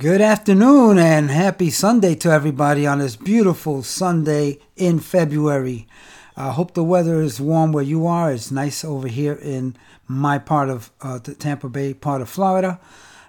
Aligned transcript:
Good 0.00 0.22
afternoon 0.22 0.96
and 0.96 1.30
happy 1.30 1.68
Sunday 1.68 2.14
to 2.14 2.30
everybody 2.30 2.86
on 2.86 3.00
this 3.00 3.16
beautiful 3.16 3.82
Sunday 3.82 4.58
in 4.74 4.98
February. 4.98 5.86
I 6.38 6.52
hope 6.52 6.72
the 6.72 6.82
weather 6.82 7.20
is 7.20 7.38
warm 7.38 7.70
where 7.72 7.84
you 7.84 8.06
are. 8.06 8.32
It's 8.32 8.50
nice 8.50 8.82
over 8.82 9.08
here 9.08 9.34
in 9.34 9.76
my 10.08 10.38
part 10.38 10.70
of 10.70 10.90
uh, 11.02 11.18
the 11.18 11.34
Tampa 11.34 11.68
Bay 11.68 11.92
part 11.92 12.22
of 12.22 12.30
Florida. 12.30 12.80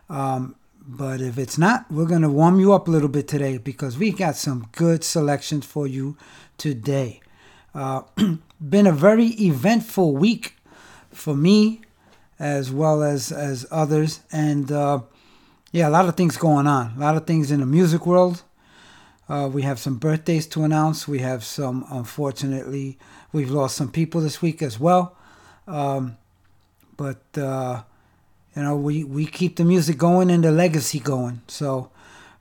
Um, 0.09 0.55
but 0.87 1.19
if 1.19 1.37
it's 1.37 1.57
not, 1.57 1.91
we're 1.91 2.05
going 2.05 2.21
to 2.21 2.29
warm 2.29 2.57
you 2.57 2.71
up 2.71 2.87
a 2.87 2.91
little 2.91 3.09
bit 3.09 3.27
today 3.27 3.57
because 3.57 3.97
we 3.97 4.11
got 4.11 4.37
some 4.37 4.69
good 4.71 5.03
selections 5.03 5.65
for 5.65 5.87
you 5.87 6.15
today. 6.57 7.19
Uh, 7.75 8.03
been 8.69 8.87
a 8.87 8.93
very 8.93 9.27
eventful 9.41 10.15
week 10.15 10.55
for 11.09 11.35
me 11.35 11.81
as 12.39 12.71
well 12.71 13.03
as 13.03 13.29
as 13.29 13.65
others 13.71 14.21
and 14.31 14.71
uh, 14.71 15.01
yeah, 15.71 15.87
a 15.87 15.89
lot 15.89 16.07
of 16.07 16.15
things 16.15 16.37
going 16.37 16.67
on. 16.67 16.93
A 16.97 16.99
lot 16.99 17.15
of 17.15 17.25
things 17.25 17.49
in 17.49 17.61
the 17.61 17.65
music 17.65 18.05
world. 18.05 18.43
Uh, 19.29 19.47
we 19.51 19.61
have 19.61 19.79
some 19.79 19.95
birthdays 19.95 20.45
to 20.47 20.63
announce. 20.63 21.07
We 21.07 21.19
have 21.19 21.45
some, 21.45 21.85
unfortunately, 21.89 22.97
we've 23.31 23.49
lost 23.49 23.77
some 23.77 23.89
people 23.89 24.19
this 24.19 24.41
week 24.41 24.61
as 24.61 24.77
well. 24.77 25.15
Um, 25.67 26.17
but, 26.97 27.23
uh, 27.37 27.83
you 28.55 28.63
know, 28.63 28.75
we, 28.75 29.05
we 29.05 29.25
keep 29.25 29.55
the 29.55 29.63
music 29.63 29.97
going 29.97 30.29
and 30.29 30.43
the 30.43 30.51
legacy 30.51 30.99
going. 30.99 31.41
So, 31.47 31.89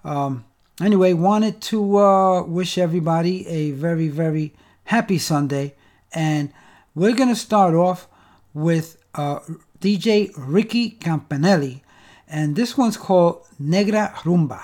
um, 0.05 0.45
anyway, 0.81 1.12
wanted 1.12 1.61
to 1.62 1.98
uh, 1.98 2.42
wish 2.42 2.77
everybody 2.77 3.47
a 3.47 3.70
very, 3.70 4.08
very 4.08 4.53
happy 4.84 5.19
Sunday. 5.19 5.75
And 6.12 6.53
we're 6.97 7.14
going 7.14 7.28
to 7.28 7.36
start 7.36 7.75
off 7.75 8.08
with 8.53 8.97
uh, 9.14 9.39
DJ 9.81 10.33
Ricky 10.36 10.91
Campanelli 10.91 11.83
and 12.31 12.55
this 12.56 12.78
one's 12.78 12.97
called 12.97 13.47
Negra 13.59 14.12
Rumba. 14.23 14.61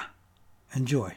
Enjoy. 0.75 1.13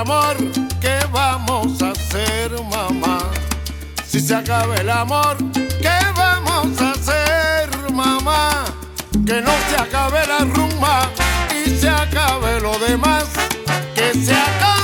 Amor, 0.00 0.36
¿qué 0.80 0.98
vamos 1.10 1.80
a 1.82 1.90
hacer, 1.90 2.52
mamá? 2.70 3.18
Si 4.06 4.20
se 4.20 4.34
acaba 4.34 4.74
el 4.76 4.90
amor, 4.90 5.36
¿qué 5.80 5.98
vamos 6.14 6.80
a 6.80 6.90
hacer, 6.92 7.92
mamá? 7.92 8.64
Que 9.24 9.40
no 9.40 9.52
se 9.68 9.76
acabe 9.76 10.26
la 10.26 10.40
rumba 10.40 11.08
y 11.64 11.70
se 11.70 11.88
acabe 11.88 12.60
lo 12.60 12.78
demás. 12.78 13.24
Que 13.94 14.12
se 14.12 14.34
acabe 14.34 14.75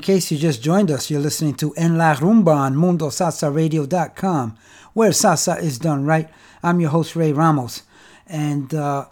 case 0.00 0.30
you 0.30 0.38
just 0.38 0.62
joined 0.62 0.90
us, 0.90 1.10
you're 1.10 1.20
listening 1.20 1.54
to 1.56 1.72
En 1.74 1.96
La 1.96 2.14
Rumba 2.14 2.54
on 2.54 2.74
MundoSalsaRadio.com, 2.74 4.56
where 4.94 5.10
salsa 5.10 5.60
is 5.62 5.78
done 5.78 6.04
right. 6.04 6.28
I'm 6.62 6.80
your 6.80 6.90
host, 6.90 7.16
Ray 7.16 7.32
Ramos. 7.32 7.82
And 8.26 8.74
uh, 8.74 9.06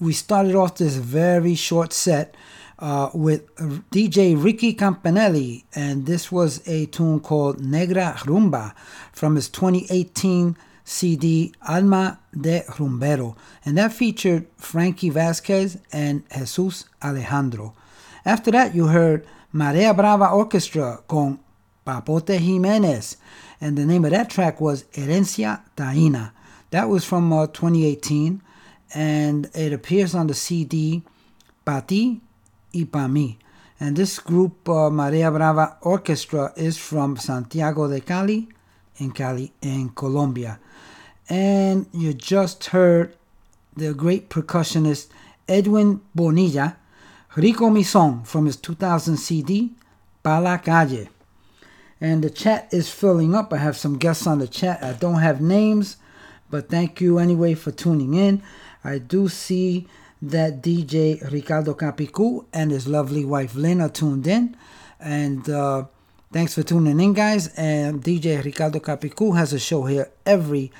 we 0.00 0.12
started 0.12 0.54
off 0.54 0.76
this 0.76 0.96
very 0.96 1.54
short 1.54 1.92
set 1.92 2.34
uh, 2.78 3.10
with 3.14 3.54
DJ 3.90 4.42
Ricky 4.42 4.74
Campanelli. 4.74 5.64
And 5.74 6.06
this 6.06 6.30
was 6.32 6.66
a 6.66 6.86
tune 6.86 7.20
called 7.20 7.60
Negra 7.60 8.14
Rumba 8.18 8.74
from 9.12 9.36
his 9.36 9.48
2018 9.48 10.56
CD 10.84 11.52
Alma 11.66 12.18
de 12.38 12.62
Rumbero. 12.78 13.36
And 13.64 13.78
that 13.78 13.92
featured 13.92 14.46
Frankie 14.58 15.10
Vasquez 15.10 15.78
and 15.92 16.22
Jesus 16.30 16.84
Alejandro. 17.02 17.74
After 18.24 18.50
that, 18.50 18.74
you 18.74 18.88
heard 18.88 19.26
Marea 19.54 19.94
Brava 19.94 20.34
Orchestra 20.34 21.00
con 21.06 21.38
Papote 21.86 22.40
Jimenez. 22.40 23.16
And 23.60 23.78
the 23.78 23.86
name 23.86 24.04
of 24.04 24.10
that 24.10 24.28
track 24.28 24.60
was 24.60 24.82
Herencia 24.92 25.60
Taína. 25.76 26.32
That 26.70 26.88
was 26.88 27.04
from 27.04 27.32
uh, 27.32 27.46
2018. 27.46 28.42
And 28.94 29.48
it 29.54 29.72
appears 29.72 30.12
on 30.12 30.26
the 30.26 30.34
CD 30.34 31.02
Pati 31.64 32.20
y 32.74 32.84
Pa 32.90 33.06
Mi. 33.06 33.38
And 33.78 33.96
this 33.96 34.18
group, 34.18 34.68
uh, 34.68 34.90
Marea 34.90 35.32
Brava 35.32 35.76
Orchestra, 35.82 36.52
is 36.56 36.76
from 36.76 37.16
Santiago 37.16 37.86
de 37.86 38.00
Cali 38.00 38.48
in 38.96 39.12
Cali, 39.12 39.52
in 39.62 39.90
Colombia. 39.90 40.58
And 41.28 41.86
you 41.92 42.12
just 42.12 42.64
heard 42.66 43.16
the 43.76 43.94
great 43.94 44.30
percussionist 44.30 45.08
Edwin 45.48 46.00
Bonilla 46.12 46.76
Rico 47.36 47.68
Mi 47.68 47.82
Son 47.82 48.22
from 48.22 48.46
his 48.46 48.56
2000 48.56 49.16
CD, 49.16 49.72
Pa 50.22 50.58
Calle. 50.58 51.08
And 52.00 52.22
the 52.22 52.30
chat 52.30 52.68
is 52.72 52.90
filling 52.90 53.34
up. 53.34 53.52
I 53.52 53.56
have 53.56 53.76
some 53.76 53.98
guests 53.98 54.26
on 54.26 54.38
the 54.38 54.46
chat. 54.46 54.82
I 54.82 54.92
don't 54.92 55.20
have 55.20 55.40
names, 55.40 55.96
but 56.50 56.68
thank 56.68 57.00
you 57.00 57.18
anyway 57.18 57.54
for 57.54 57.72
tuning 57.72 58.14
in. 58.14 58.42
I 58.84 58.98
do 58.98 59.28
see 59.28 59.88
that 60.22 60.62
DJ 60.62 61.30
Ricardo 61.32 61.74
Capicu 61.74 62.44
and 62.52 62.70
his 62.70 62.86
lovely 62.86 63.24
wife 63.24 63.56
are 63.56 63.88
tuned 63.88 64.26
in. 64.26 64.56
And 65.00 65.48
uh, 65.50 65.86
thanks 66.32 66.54
for 66.54 66.62
tuning 66.62 67.00
in, 67.00 67.14
guys. 67.14 67.48
And 67.56 68.02
DJ 68.02 68.44
Ricardo 68.44 68.78
Capicu 68.78 69.36
has 69.36 69.52
a 69.52 69.58
show 69.58 69.84
here 69.84 70.10
every 70.24 70.70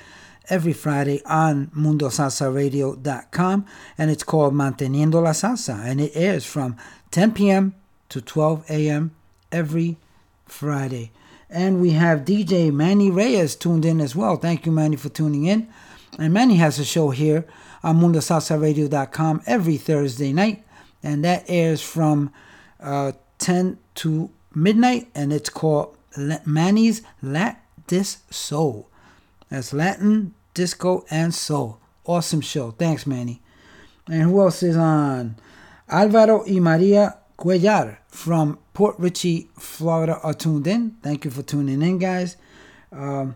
every 0.49 0.73
Friday 0.73 1.21
on 1.25 1.67
MundoSalsaRadio.com, 1.67 3.65
and 3.97 4.11
it's 4.11 4.23
called 4.23 4.53
Manteniendo 4.53 5.21
la 5.21 5.31
Salsa, 5.31 5.83
and 5.85 5.99
it 6.01 6.11
airs 6.15 6.45
from 6.45 6.77
10 7.11 7.33
p.m. 7.33 7.75
to 8.09 8.21
12 8.21 8.69
a.m. 8.69 9.15
every 9.51 9.97
Friday. 10.45 11.11
And 11.49 11.79
we 11.81 11.91
have 11.91 12.25
DJ 12.25 12.71
Manny 12.73 13.09
Reyes 13.11 13.55
tuned 13.55 13.85
in 13.85 14.01
as 14.01 14.15
well. 14.15 14.35
Thank 14.35 14.65
you, 14.65 14.71
Manny, 14.71 14.95
for 14.95 15.09
tuning 15.09 15.45
in. 15.45 15.67
And 16.17 16.33
Manny 16.33 16.55
has 16.55 16.79
a 16.79 16.85
show 16.85 17.09
here 17.09 17.45
on 17.83 17.99
MundoSalsaRadio.com 17.99 19.43
every 19.45 19.77
Thursday 19.77 20.33
night, 20.33 20.63
and 21.03 21.23
that 21.23 21.45
airs 21.47 21.81
from 21.81 22.33
uh, 22.79 23.11
10 23.37 23.77
to 23.95 24.29
midnight, 24.53 25.09
and 25.13 25.31
it's 25.31 25.49
called 25.49 25.95
Manny's 26.45 27.01
Lat 27.21 27.63
This 27.87 28.19
Soul. 28.29 28.89
That's 29.49 29.73
Latin, 29.73 30.33
disco, 30.53 31.05
and 31.09 31.33
soul. 31.33 31.79
Awesome 32.05 32.41
show. 32.41 32.71
Thanks, 32.71 33.05
Manny. 33.05 33.41
And 34.07 34.23
who 34.23 34.41
else 34.41 34.61
is 34.63 34.77
on? 34.77 35.35
Alvaro 35.89 36.43
y 36.47 36.59
Maria 36.59 37.17
Cuellar 37.37 37.97
from 38.07 38.59
Port 38.73 38.95
Richey, 38.97 39.49
Florida 39.57 40.19
are 40.21 40.33
tuned 40.33 40.67
in. 40.67 40.97
Thank 41.01 41.25
you 41.25 41.31
for 41.31 41.41
tuning 41.41 41.81
in, 41.81 41.97
guys. 41.97 42.37
Um, 42.91 43.35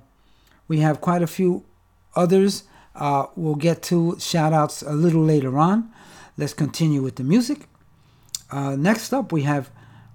we 0.68 0.80
have 0.80 1.02
quite 1.02 1.22
a 1.22 1.28
few 1.28 1.66
others. 2.16 2.64
Uh, 2.96 3.28
we'll 3.36 3.56
get 3.56 3.82
to 3.84 4.18
shout 4.20 4.54
outs 4.54 4.82
a 4.82 4.94
little 4.94 5.24
later 5.24 5.58
on. 5.58 5.92
Let's 6.38 6.54
continue 6.54 7.02
with 7.02 7.18
the 7.18 7.24
music. 7.24 7.68
Uh, 8.52 8.76
next 8.76 9.14
up, 9.14 9.32
we 9.32 9.44
have 9.44 9.70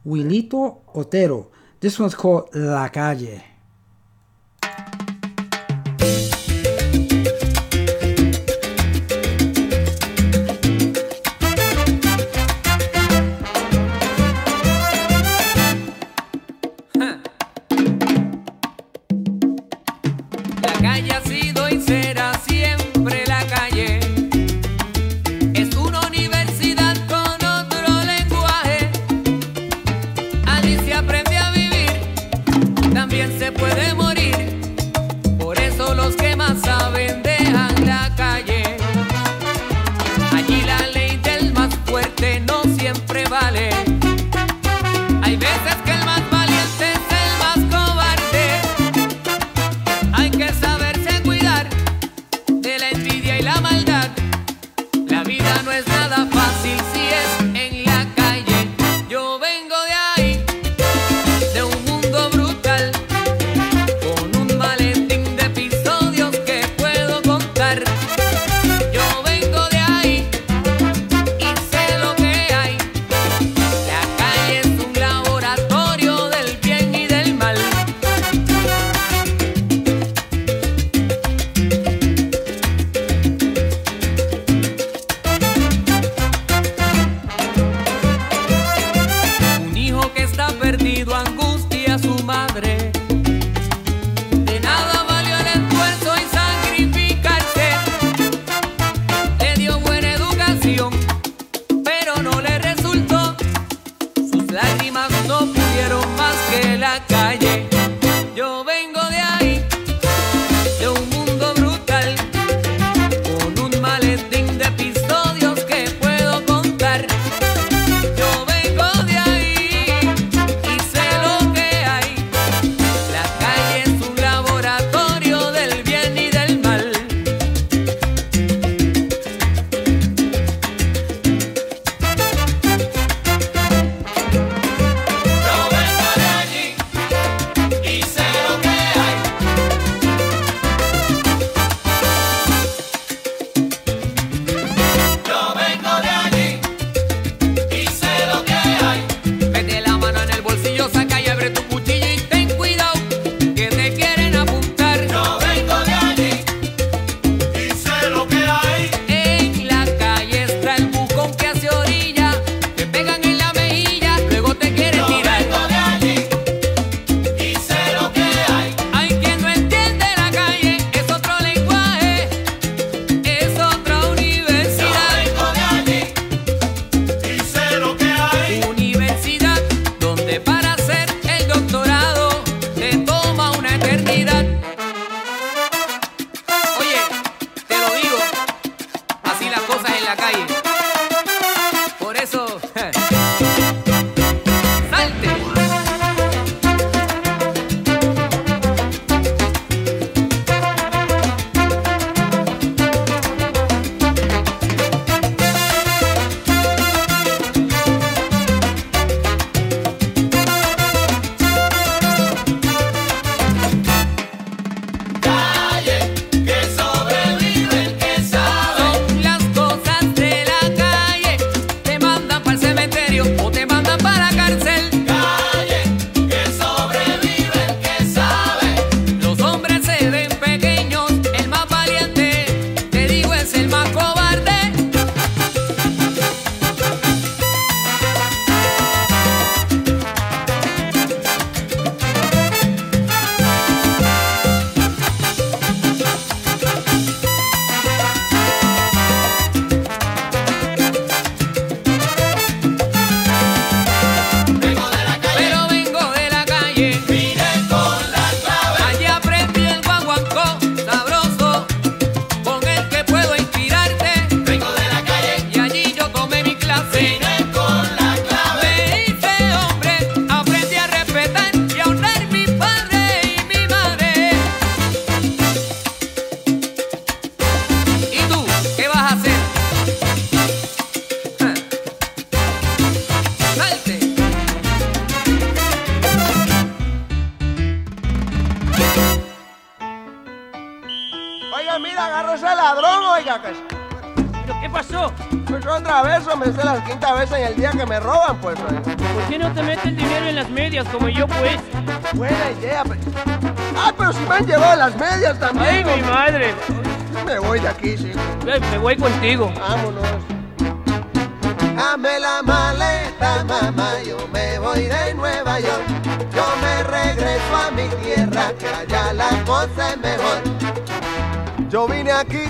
Wilito 0.07 0.81
Otero. 0.95 1.49
This 1.81 1.99
one's 1.99 2.15
called 2.15 2.49
La 2.55 2.89
Calle. 2.89 3.43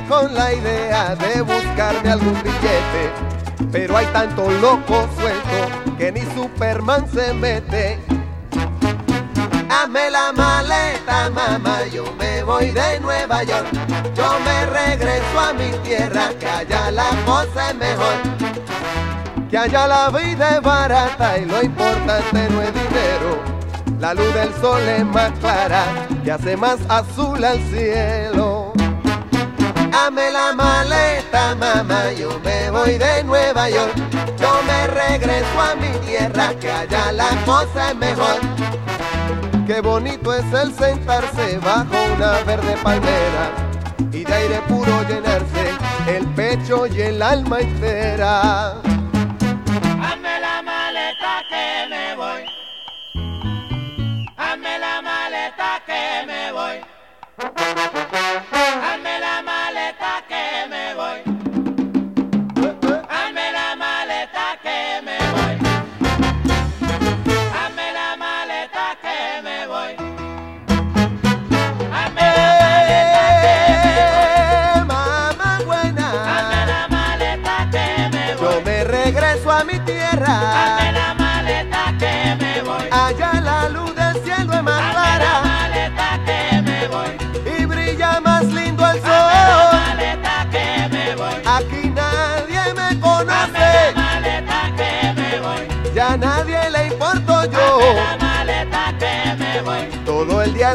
con 0.08 0.34
la 0.34 0.52
idea 0.52 1.14
de 1.16 1.42
buscarme 1.42 2.10
algún 2.10 2.34
billete. 2.42 3.12
Pero 3.70 3.96
hay 3.96 4.06
tanto 4.06 4.50
loco 4.50 5.08
suelto 5.18 5.96
que 5.98 6.12
ni 6.12 6.20
Superman 6.34 7.06
se 7.12 7.32
mete. 7.34 7.98
Hazme 9.68 10.10
la 10.10 10.32
maleta, 10.32 11.30
mamá, 11.30 11.84
yo 11.92 12.04
me 12.18 12.42
voy 12.42 12.70
de 12.70 13.00
Nueva 13.00 13.42
York. 13.42 13.66
Yo 14.14 14.38
me 14.44 14.66
regreso 14.66 15.40
a 15.40 15.52
mi 15.52 15.70
tierra, 15.82 16.30
que 16.38 16.46
allá 16.46 16.90
la 16.90 17.10
cosa 17.24 17.70
es 17.70 17.76
mejor. 17.76 18.14
Que 19.50 19.58
allá 19.58 19.86
la 19.86 20.10
vida 20.10 20.56
es 20.56 20.62
barata 20.62 21.38
y 21.38 21.44
lo 21.46 21.62
importante 21.62 22.48
no 22.50 22.62
es 22.62 22.72
dinero. 22.74 23.42
La 23.98 24.14
luz 24.14 24.34
del 24.34 24.52
sol 24.60 24.82
es 24.82 25.04
más 25.06 25.32
clara 25.40 25.84
y 26.24 26.30
hace 26.30 26.56
más 26.56 26.78
azul 26.88 27.42
al 27.44 27.58
cielo. 27.70 28.23
Dame 30.04 30.30
la 30.30 30.52
maleta, 30.52 31.54
mamá, 31.54 32.12
yo 32.12 32.38
me 32.40 32.68
voy 32.68 32.98
de 32.98 33.24
Nueva 33.24 33.70
York. 33.70 33.94
Yo 34.38 34.62
me 34.66 34.86
regreso 34.86 35.58
a 35.58 35.74
mi 35.76 35.88
tierra, 36.06 36.52
que 36.60 36.70
allá 36.70 37.10
la 37.10 37.30
cosa 37.46 37.92
es 37.92 37.96
mejor. 37.96 38.38
Qué 39.66 39.80
bonito 39.80 40.34
es 40.34 40.44
el 40.52 40.74
sentarse 40.74 41.56
bajo 41.56 41.96
una 42.14 42.40
verde 42.42 42.76
palmera 42.82 43.50
y 44.12 44.24
de 44.24 44.34
aire 44.34 44.60
puro 44.68 44.92
llenarse 45.08 45.70
el 46.06 46.26
pecho 46.34 46.86
y 46.86 47.00
el 47.00 47.22
alma 47.22 47.60
entera. 47.60 48.83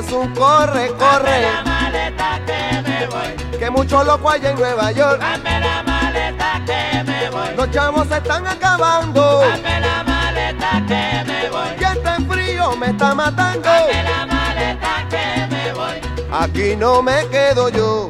Jesús, 0.02 0.28
corre, 0.34 0.88
corre. 0.98 1.42
Dame 1.42 1.42
la 1.42 1.64
maleta 1.66 2.40
que 2.46 2.90
me 2.90 3.08
voy. 3.08 3.60
Que 3.60 3.70
mucho 3.70 4.02
loco 4.02 4.30
hay 4.30 4.46
en 4.46 4.56
Nueva 4.56 4.94
York. 4.94 5.20
Dame 5.20 5.60
la 5.60 5.84
maleta 5.84 6.62
que 6.66 7.04
me 7.04 7.30
voy. 7.30 7.56
Los 7.58 7.72
chamos 7.72 8.08
se 8.08 8.16
están 8.16 8.48
acabando. 8.48 9.42
Dame 9.42 9.82
la 9.82 10.04
maleta 10.06 10.84
que 10.88 11.24
me 11.30 11.50
voy. 11.50 11.68
Y 11.78 11.84
está 11.84 12.16
en 12.16 12.30
frío, 12.30 12.78
me 12.78 12.88
está 12.88 13.14
matando. 13.14 13.68
Dame 13.68 14.04
la 14.04 14.26
maleta 14.26 15.08
que 15.10 15.48
me 15.54 15.74
voy. 15.74 16.28
Aquí 16.32 16.76
no 16.78 17.02
me 17.02 17.28
quedo 17.28 17.68
yo. 17.68 18.10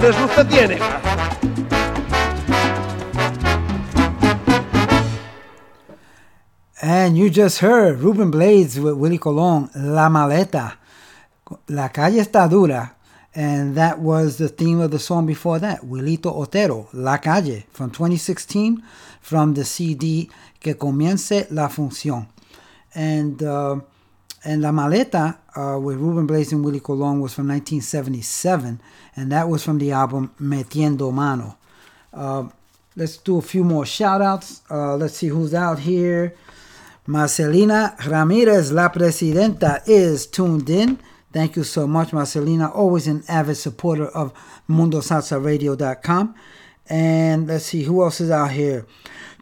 grandes. 0.00 0.80
And 6.80 7.16
you 7.16 7.30
just 7.30 7.58
heard 7.58 8.00
Ruben 8.00 8.30
Blades 8.30 8.78
with 8.78 8.94
Willie 8.94 9.18
Colon, 9.18 9.70
La 9.74 10.08
Maleta. 10.08 10.78
La 11.68 11.88
calle 11.88 12.20
está 12.20 12.48
dura. 12.48 12.96
And 13.34 13.74
that 13.76 13.98
was 13.98 14.36
the 14.36 14.48
theme 14.48 14.80
of 14.80 14.90
the 14.90 14.98
song 14.98 15.24
before 15.24 15.58
that, 15.60 15.80
Wilito 15.80 16.26
Otero, 16.26 16.88
La 16.92 17.16
Calle, 17.16 17.64
from 17.72 17.90
2016, 17.90 18.82
from 19.22 19.54
the 19.54 19.64
CD 19.64 20.28
Que 20.60 20.74
Comience 20.74 21.46
la 21.50 21.68
Función. 21.68 22.26
And 22.94 23.42
uh, 23.42 23.80
and 24.44 24.62
La 24.62 24.70
Maleta 24.70 25.38
uh, 25.54 25.78
with 25.78 25.98
Ruben 25.98 26.26
Blades 26.26 26.52
and 26.52 26.64
Willie 26.64 26.80
Colon 26.80 27.20
was 27.20 27.32
from 27.34 27.48
1977, 27.48 28.80
and 29.14 29.32
that 29.32 29.48
was 29.48 29.62
from 29.62 29.78
the 29.78 29.92
album 29.92 30.34
Metiendo 30.40 31.12
Mano. 31.12 31.56
Uh, 32.12 32.48
let's 32.96 33.16
do 33.18 33.38
a 33.38 33.42
few 33.42 33.62
more 33.62 33.86
shout 33.86 34.20
outs. 34.20 34.62
Uh, 34.70 34.96
let's 34.96 35.16
see 35.16 35.28
who's 35.28 35.54
out 35.54 35.78
here. 35.80 36.34
Marcelina 37.06 37.96
Ramirez, 38.06 38.72
La 38.72 38.88
Presidenta, 38.88 39.82
is 39.86 40.26
tuned 40.26 40.68
in. 40.70 40.98
Thank 41.32 41.56
you 41.56 41.64
so 41.64 41.86
much, 41.86 42.12
Marcelina. 42.12 42.68
Always 42.68 43.06
an 43.06 43.24
avid 43.28 43.56
supporter 43.56 44.06
of 44.08 44.32
MundoSalsaRadio.com. 44.68 46.34
And 46.88 47.46
let's 47.46 47.66
see 47.66 47.84
who 47.84 48.02
else 48.02 48.20
is 48.20 48.30
out 48.30 48.50
here. 48.50 48.86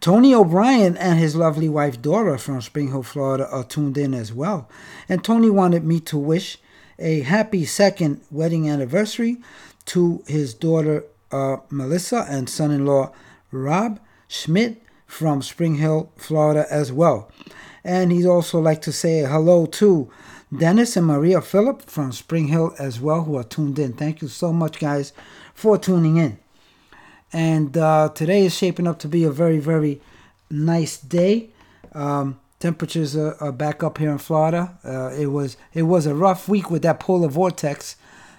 Tony 0.01 0.35
O'Brien 0.35 0.97
and 0.97 1.19
his 1.19 1.37
lovely 1.37 1.69
wife 1.69 2.01
Dora 2.01 2.39
from 2.39 2.63
Spring 2.63 2.89
Hill, 2.89 3.03
Florida, 3.03 3.49
are 3.51 3.65
tuned 3.65 3.99
in 3.99 4.15
as 4.15 4.33
well. 4.33 4.69
And 5.09 5.23
Tony 5.23 5.51
wanted 5.51 5.85
me 5.85 6.01
to 6.01 6.17
wish 6.17 6.59
a 6.99 7.21
happy 7.21 7.65
second 7.65 8.23
wedding 8.31 8.69
anniversary 8.69 9.39
to 9.87 10.23
his 10.27 10.55
daughter 10.55 11.05
uh, 11.33 11.59
Melissa 11.71 12.27
and 12.29 12.49
son 12.49 12.71
in 12.71 12.87
law 12.87 13.13
Rob 13.51 14.01
Schmidt 14.29 14.83
from 15.07 15.43
Spring 15.43 15.77
Hill, 15.77 16.13
Florida, 16.17 16.67
as 16.71 16.93
well. 16.93 17.31
And 17.83 18.13
he'd 18.13 18.27
also 18.27 18.61
like 18.61 18.83
to 18.83 18.93
say 18.93 19.21
hello 19.21 19.67
to 19.67 20.11
Dennis 20.57 20.97
and 20.97 21.07
Maria 21.07 21.41
Phillip 21.41 21.83
from 21.83 22.13
Spring 22.13 22.49
Hill 22.49 22.75
as 22.79 23.01
well, 23.01 23.25
who 23.25 23.37
are 23.37 23.45
tuned 23.45 23.79
in. 23.79 23.93
Thank 23.93 24.23
you 24.23 24.29
so 24.29 24.53
much, 24.53 24.79
guys, 24.79 25.13
for 25.55 25.79
tuning 25.79 26.17
in. 26.17 26.39
And 27.33 27.77
uh, 27.77 28.11
today 28.15 28.45
is 28.45 28.57
shaping 28.57 28.87
up 28.87 28.99
to 29.01 29.09
be 29.09 29.25
a 29.25 29.31
very, 29.31 29.59
very 29.59 30.01
nice 30.51 30.97
day. 30.99 31.51
Um, 31.93 32.41
temperatures 32.59 33.17
are, 33.17 33.37
are, 33.41 33.53
back 33.53 33.83
up 33.83 33.99
here 33.99 34.11
in 34.11 34.19
Florida. 34.19 34.79
Uh, 34.85 35.11
it 35.11 35.27
was 35.27 35.57
it 35.73 35.83
was 35.83 36.07
a 36.07 36.15
rough 36.15 36.49
week 36.49 36.71
with 36.71 36.83
that 36.83 37.01
polar 37.01 37.29
vortex, 37.29 37.97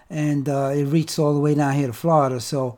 and 0.09 0.49
uh, 0.49 0.71
it 0.73 0.85
reached 0.85 1.17
all 1.19 1.33
the 1.33 1.39
way 1.39 1.55
down 1.55 1.73
here 1.73 1.87
to 1.87 1.93
Florida. 1.93 2.39
So 2.39 2.77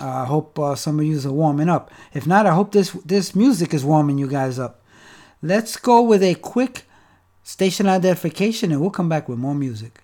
I 0.00 0.24
hope 0.24 0.58
uh, 0.58 0.74
some 0.74 0.98
of 0.98 1.06
you 1.06 1.20
are 1.28 1.32
warming 1.32 1.68
up. 1.68 1.90
If 2.12 2.26
not, 2.26 2.46
I 2.46 2.54
hope 2.54 2.72
this 2.72 2.92
this 3.04 3.34
music 3.34 3.74
is 3.74 3.84
warming 3.84 4.18
you 4.18 4.28
guys 4.28 4.58
up. 4.58 4.82
Let's 5.42 5.76
go 5.76 6.00
with 6.02 6.22
a 6.22 6.34
quick 6.36 6.84
station 7.42 7.86
identification, 7.86 8.72
and 8.72 8.80
we'll 8.80 8.90
come 8.90 9.08
back 9.08 9.28
with 9.28 9.38
more 9.38 9.54
music. 9.54 10.03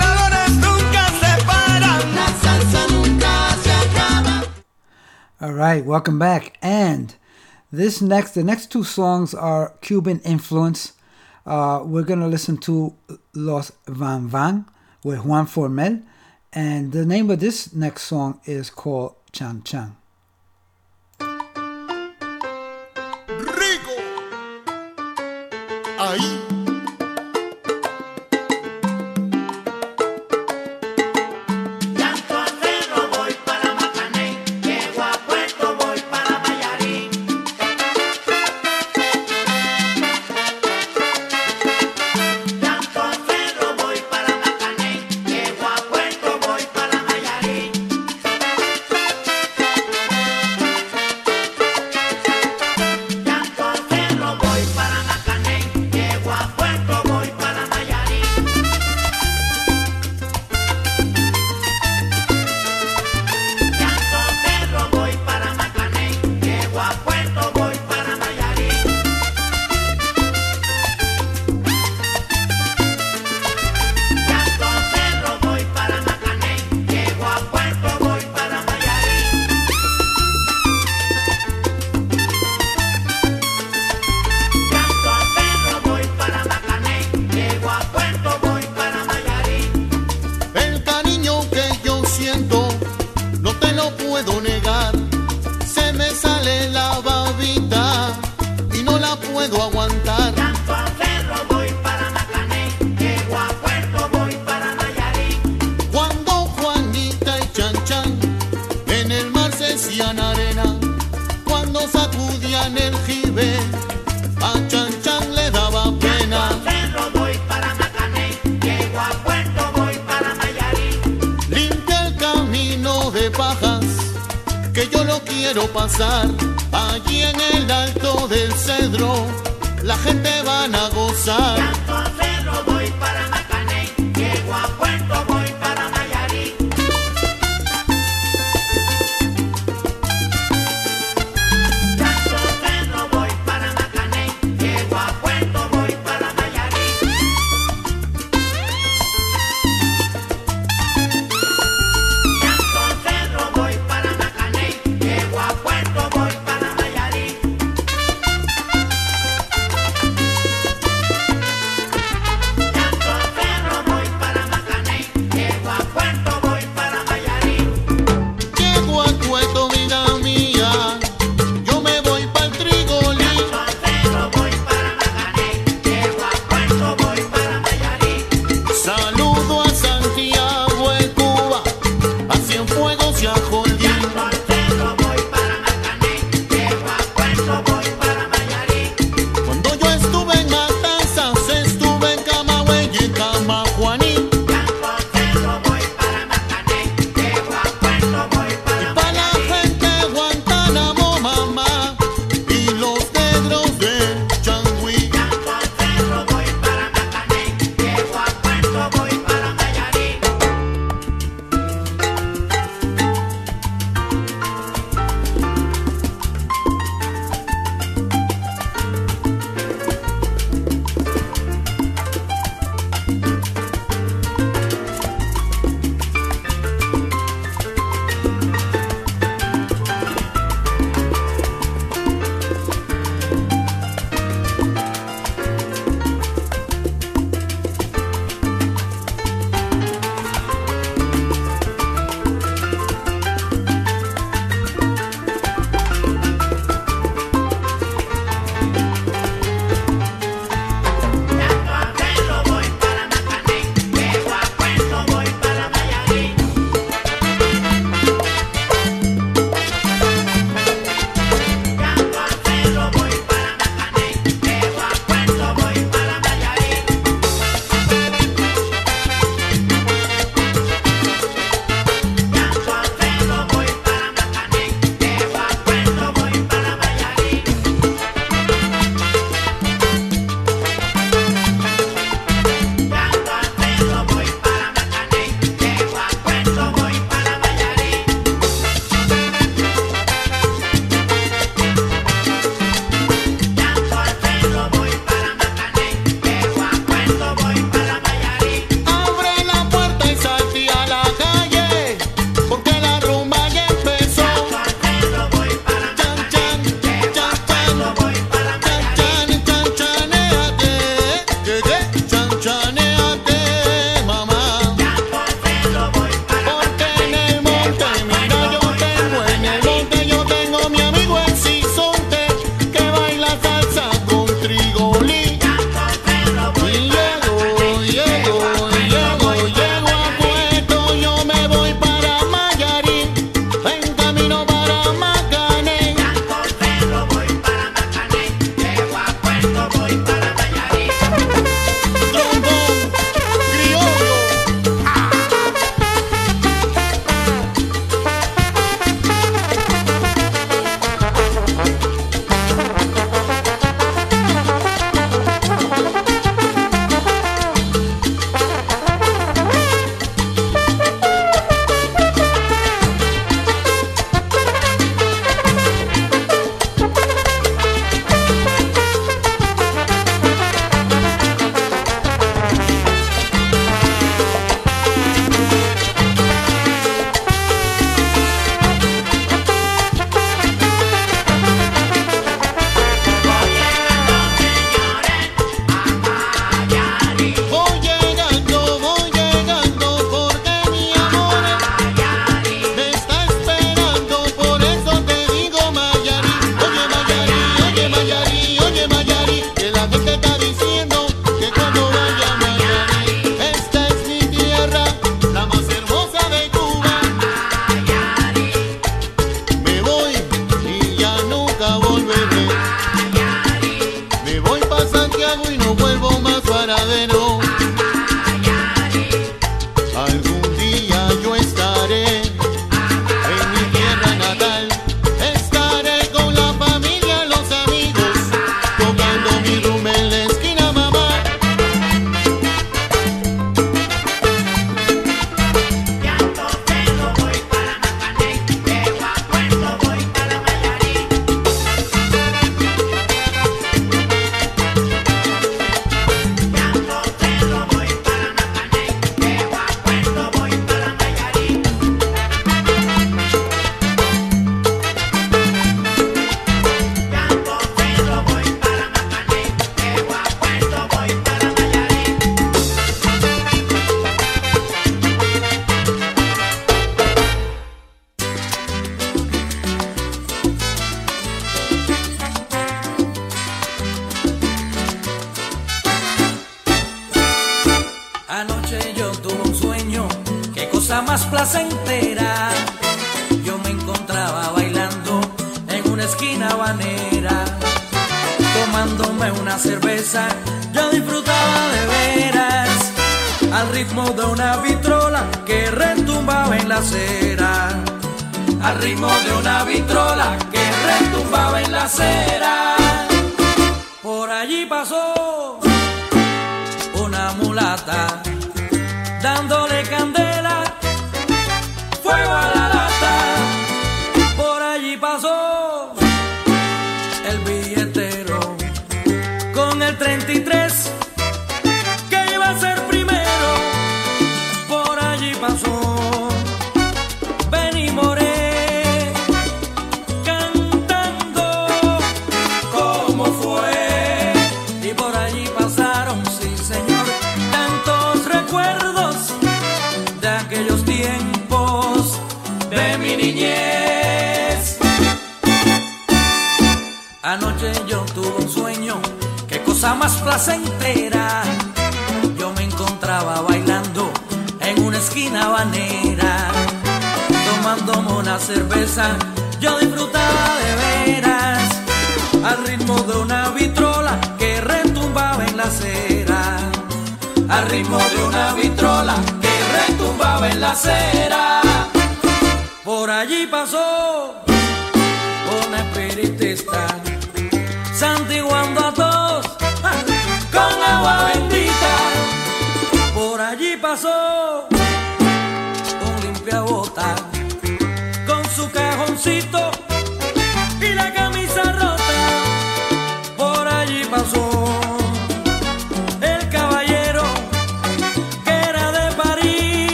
All 5.41 5.53
right, 5.53 5.83
welcome 5.83 6.19
back. 6.19 6.59
And 6.61 7.15
this 7.71 7.99
next, 7.99 8.35
the 8.35 8.43
next 8.43 8.71
two 8.71 8.83
songs 8.83 9.33
are 9.33 9.73
Cuban 9.81 10.19
influence. 10.19 10.93
Uh, 11.47 11.81
we're 11.83 12.03
gonna 12.03 12.27
listen 12.27 12.57
to 12.59 12.93
Los 13.33 13.71
Van 13.87 14.27
Van 14.27 14.65
with 15.03 15.25
Juan 15.25 15.47
Formell, 15.47 16.03
and 16.53 16.91
the 16.91 17.07
name 17.07 17.31
of 17.31 17.39
this 17.39 17.73
next 17.73 18.03
song 18.03 18.39
is 18.45 18.69
called 18.69 19.15
Chan 19.31 19.63
Chan. 19.63 19.97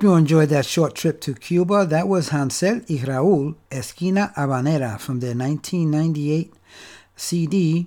hope 0.00 0.04
you 0.04 0.14
enjoyed 0.14 0.48
that 0.48 0.64
short 0.64 0.94
trip 0.94 1.20
to 1.20 1.34
Cuba. 1.34 1.84
That 1.84 2.08
was 2.08 2.30
Hansel 2.30 2.80
y 2.88 3.04
Raúl 3.04 3.56
Esquina 3.70 4.32
Habanera 4.34 4.98
from 4.98 5.20
their 5.20 5.34
1998 5.34 6.54
CD 7.16 7.86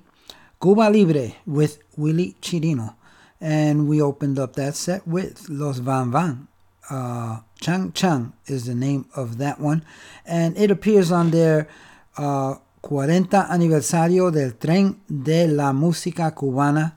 Cuba 0.62 0.92
Libre 0.92 1.32
with 1.48 1.80
Willie 1.98 2.36
Chirino. 2.40 2.94
And 3.42 3.88
we 3.88 4.00
opened 4.00 4.38
up 4.38 4.54
that 4.58 4.76
set 4.76 5.08
with 5.08 5.50
Los 5.50 5.80
Van 5.80 6.12
Van. 6.12 6.48
Uh, 6.88 7.40
Chan 7.60 7.94
Chan 7.94 8.32
is 8.46 8.68
the 8.68 8.76
name 8.76 9.08
of 9.16 9.40
that 9.40 9.60
one. 9.60 9.84
And 10.24 10.56
it 10.56 10.70
appears 10.70 11.12
on 11.12 11.32
their 11.32 11.68
uh, 12.16 12.58
40 12.88 13.48
Aniversario 13.50 14.32
del 14.32 14.52
Tren 14.52 15.00
de 15.10 15.48
la 15.48 15.74
Música 15.74 16.32
Cubana 16.36 16.94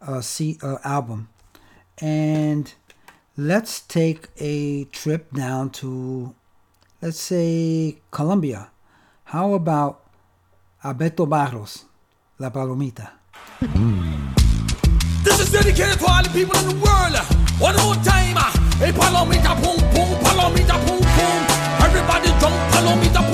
uh, 0.00 0.22
C, 0.22 0.56
uh, 0.62 0.78
album. 0.82 1.28
And 1.98 2.72
let's 3.36 3.80
take 3.80 4.28
a 4.38 4.84
trip 4.84 5.32
down 5.32 5.70
to, 5.70 6.34
let's 7.02 7.18
say, 7.18 7.98
Colombia. 8.10 8.70
How 9.24 9.54
about 9.54 10.02
Alberto 10.84 11.26
Barros, 11.26 11.84
La 12.38 12.50
Palomita? 12.50 13.10
Hmm. 13.60 14.32
This 15.24 15.40
is 15.40 15.50
dedicated 15.50 15.98
to 15.98 16.06
all 16.06 16.22
the 16.22 16.30
people 16.30 16.56
in 16.58 16.68
the 16.68 16.74
world. 16.74 17.16
One 17.58 17.76
more 17.76 17.94
time. 18.04 18.36
Hey, 18.78 18.92
Palomita, 18.92 19.54
boom, 19.62 19.78
boom, 19.94 20.18
Palomita, 20.22 20.76
boom, 20.86 21.00
boom. 21.00 21.40
Everybody 21.80 22.28
jump, 22.40 22.54
Palomita, 22.72 23.20
boom. 23.30 23.33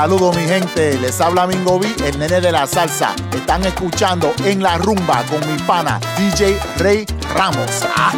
Saludos 0.00 0.36
mi 0.36 0.44
gente, 0.44 0.96
les 1.00 1.20
habla 1.20 1.44
Mingo 1.48 1.76
B, 1.76 1.92
el 2.06 2.20
nene 2.20 2.40
de 2.40 2.52
la 2.52 2.68
salsa. 2.68 3.16
Están 3.32 3.64
escuchando 3.64 4.32
en 4.44 4.62
la 4.62 4.78
rumba 4.78 5.24
con 5.24 5.40
mi 5.40 5.60
pana 5.62 5.98
DJ 6.16 6.56
Rey 6.76 7.04
Ramos. 7.34 7.84
Ah. 7.96 8.12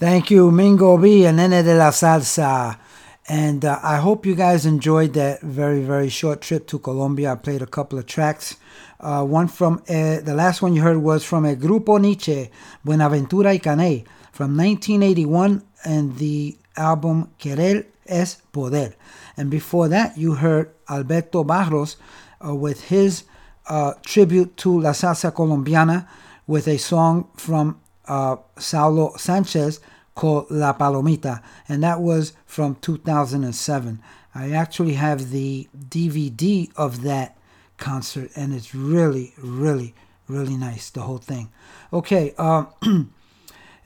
Thank 0.00 0.30
you, 0.30 0.50
Mingo 0.50 0.96
B 0.96 1.28
and 1.28 1.40
Nene 1.40 1.62
de 1.62 1.74
la 1.74 1.92
Salsa. 1.92 2.87
And 3.28 3.62
uh, 3.62 3.78
I 3.82 3.98
hope 3.98 4.24
you 4.24 4.34
guys 4.34 4.64
enjoyed 4.64 5.12
that 5.12 5.42
very, 5.42 5.82
very 5.82 6.08
short 6.08 6.40
trip 6.40 6.66
to 6.68 6.78
Colombia. 6.78 7.32
I 7.32 7.34
played 7.34 7.60
a 7.60 7.66
couple 7.66 7.98
of 7.98 8.06
tracks. 8.06 8.56
Uh, 9.00 9.22
one 9.22 9.48
from, 9.48 9.82
uh, 9.88 10.20
the 10.20 10.34
last 10.34 10.62
one 10.62 10.74
you 10.74 10.80
heard 10.80 10.96
was 10.96 11.24
from 11.24 11.44
a 11.44 11.54
Grupo 11.54 12.00
Niche, 12.00 12.50
Buenaventura 12.82 13.50
y 13.50 13.58
Caney, 13.58 14.04
from 14.32 14.56
1981, 14.56 15.62
and 15.84 16.16
the 16.16 16.56
album 16.74 17.30
Querer 17.38 17.84
es 18.06 18.40
Poder. 18.50 18.94
And 19.36 19.50
before 19.50 19.88
that, 19.88 20.16
you 20.16 20.34
heard 20.34 20.70
Alberto 20.88 21.44
Barros 21.44 21.98
uh, 22.44 22.54
with 22.54 22.84
his 22.84 23.24
uh, 23.66 23.92
tribute 24.06 24.56
to 24.56 24.80
La 24.80 24.92
Salsa 24.92 25.34
Colombiana 25.34 26.08
with 26.46 26.66
a 26.66 26.78
song 26.78 27.28
from 27.36 27.78
uh, 28.06 28.36
Saulo 28.56 29.18
Sanchez 29.20 29.80
called 30.18 30.50
La 30.50 30.72
Palomita, 30.72 31.40
and 31.68 31.80
that 31.84 32.00
was 32.00 32.32
from 32.44 32.74
2007. 32.80 34.02
I 34.34 34.50
actually 34.50 34.94
have 34.94 35.30
the 35.30 35.68
DVD 35.78 36.72
of 36.74 37.02
that 37.02 37.38
concert, 37.76 38.32
and 38.34 38.52
it's 38.52 38.74
really, 38.74 39.32
really, 39.38 39.94
really 40.26 40.56
nice, 40.56 40.90
the 40.90 41.02
whole 41.02 41.18
thing. 41.18 41.50
Okay, 41.92 42.34
um, 42.36 42.66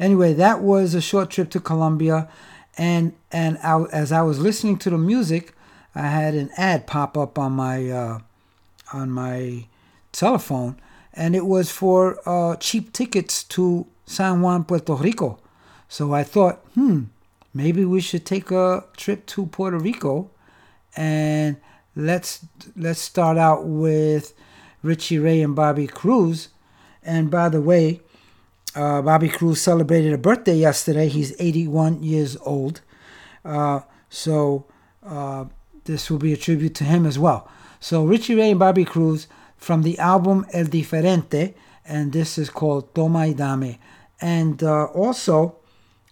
anyway, 0.00 0.32
that 0.32 0.62
was 0.62 0.94
a 0.94 1.02
short 1.02 1.28
trip 1.28 1.50
to 1.50 1.60
Colombia, 1.60 2.30
and 2.78 3.12
and 3.30 3.58
I, 3.58 3.82
as 3.92 4.10
I 4.10 4.22
was 4.22 4.40
listening 4.40 4.78
to 4.78 4.88
the 4.88 4.96
music, 4.96 5.52
I 5.94 6.06
had 6.06 6.32
an 6.32 6.48
ad 6.56 6.86
pop 6.86 7.18
up 7.18 7.38
on 7.38 7.52
my 7.52 7.90
uh, 7.90 8.18
on 8.94 9.10
my 9.10 9.66
telephone, 10.12 10.80
and 11.12 11.36
it 11.36 11.44
was 11.44 11.70
for 11.70 12.26
uh, 12.26 12.56
cheap 12.56 12.94
tickets 12.94 13.44
to 13.44 13.86
San 14.06 14.40
Juan, 14.40 14.64
Puerto 14.64 14.94
Rico. 14.94 15.38
So 15.92 16.14
I 16.14 16.24
thought, 16.24 16.64
hmm, 16.72 17.02
maybe 17.52 17.84
we 17.84 18.00
should 18.00 18.24
take 18.24 18.50
a 18.50 18.84
trip 18.96 19.26
to 19.26 19.44
Puerto 19.44 19.78
Rico, 19.78 20.30
and 20.96 21.58
let's 21.94 22.46
let's 22.74 22.98
start 22.98 23.36
out 23.36 23.66
with 23.66 24.32
Richie 24.82 25.18
Ray 25.18 25.42
and 25.42 25.54
Bobby 25.54 25.86
Cruz. 25.86 26.48
And 27.02 27.30
by 27.30 27.50
the 27.50 27.60
way, 27.60 28.00
uh, 28.74 29.02
Bobby 29.02 29.28
Cruz 29.28 29.60
celebrated 29.60 30.14
a 30.14 30.16
birthday 30.16 30.54
yesterday. 30.54 31.08
He's 31.08 31.38
81 31.38 32.02
years 32.02 32.38
old. 32.38 32.80
Uh, 33.44 33.80
so 34.08 34.64
uh, 35.04 35.44
this 35.84 36.10
will 36.10 36.16
be 36.16 36.32
a 36.32 36.38
tribute 36.38 36.74
to 36.76 36.84
him 36.84 37.04
as 37.04 37.18
well. 37.18 37.50
So 37.80 38.06
Richie 38.06 38.34
Ray 38.34 38.52
and 38.52 38.58
Bobby 38.58 38.86
Cruz 38.86 39.26
from 39.58 39.82
the 39.82 39.98
album 39.98 40.46
El 40.54 40.64
Diferente, 40.64 41.52
and 41.84 42.14
this 42.14 42.38
is 42.38 42.48
called 42.48 42.94
Toma 42.94 43.26
y 43.26 43.34
Dame. 43.34 43.76
And 44.22 44.62
uh, 44.62 44.84
also, 44.84 45.58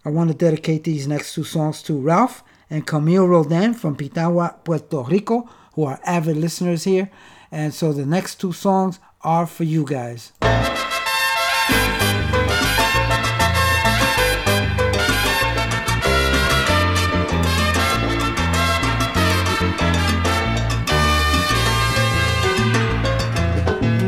I 0.02 0.08
want 0.08 0.30
to 0.30 0.34
dedicate 0.34 0.84
these 0.84 1.06
next 1.06 1.34
two 1.34 1.44
songs 1.44 1.82
to 1.82 2.00
Ralph 2.00 2.42
and 2.70 2.86
Camille 2.86 3.26
Roldan 3.26 3.74
from 3.74 3.96
Pitagua, 3.96 4.64
Puerto 4.64 5.02
Rico, 5.02 5.46
who 5.74 5.84
are 5.84 6.00
avid 6.06 6.38
listeners 6.38 6.84
here. 6.84 7.10
And 7.52 7.74
so 7.74 7.92
the 7.92 8.06
next 8.06 8.36
two 8.36 8.52
songs 8.52 8.98
are 9.20 9.46
for 9.46 9.64
you 9.64 9.84
guys. 9.84 10.32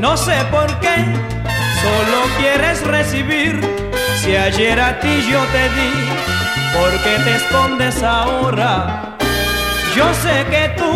No 0.01 0.16
sé 0.16 0.43
por 0.51 0.68
qué, 0.80 0.97
solo 1.82 2.26
quieres 2.38 2.82
recibir. 2.82 3.82
Si 4.22 4.36
ayer 4.36 4.78
a 4.78 5.00
ti 5.00 5.20
yo 5.28 5.40
te 5.46 5.64
di, 5.74 5.90
¿por 6.72 6.92
qué 7.02 7.18
te 7.24 7.34
escondes 7.34 8.00
ahora? 8.04 9.16
Yo 9.96 10.14
sé 10.14 10.46
que 10.48 10.68
tú 10.78 10.92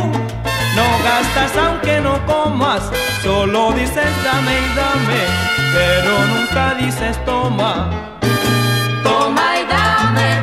no 0.76 0.86
gastas 1.02 1.56
aunque 1.56 2.00
no 2.00 2.24
comas, 2.24 2.82
solo 3.24 3.72
dices 3.72 4.12
dame 4.24 4.52
y 4.60 4.68
dame, 4.76 5.22
pero 5.74 6.12
nunca 6.32 6.74
dices 6.74 7.18
toma. 7.24 7.90
Toma 9.02 9.58
y 9.58 9.66
dame, 9.74 10.42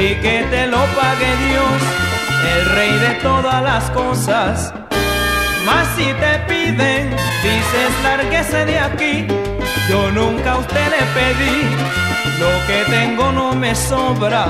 y 0.00 0.14
que 0.14 0.46
te 0.50 0.66
lo 0.66 0.78
pague 0.78 1.36
Dios, 1.48 1.78
el 2.56 2.70
rey 2.74 2.92
de 2.98 3.14
todas 3.22 3.62
las 3.62 3.90
cosas. 3.90 4.72
Mas 5.66 5.86
si 5.94 6.06
te 6.14 6.38
piden, 6.48 7.10
dices 7.42 7.90
lárguese 8.02 8.64
de 8.64 8.78
aquí. 8.78 9.26
Yo 9.90 10.10
nunca 10.10 10.52
a 10.52 10.58
usted 10.58 10.86
le 10.94 11.02
pedí, 11.18 11.58
lo 12.38 12.52
que 12.66 12.90
tengo 12.90 13.30
no 13.32 13.54
me 13.54 13.74
sobra. 13.74 14.44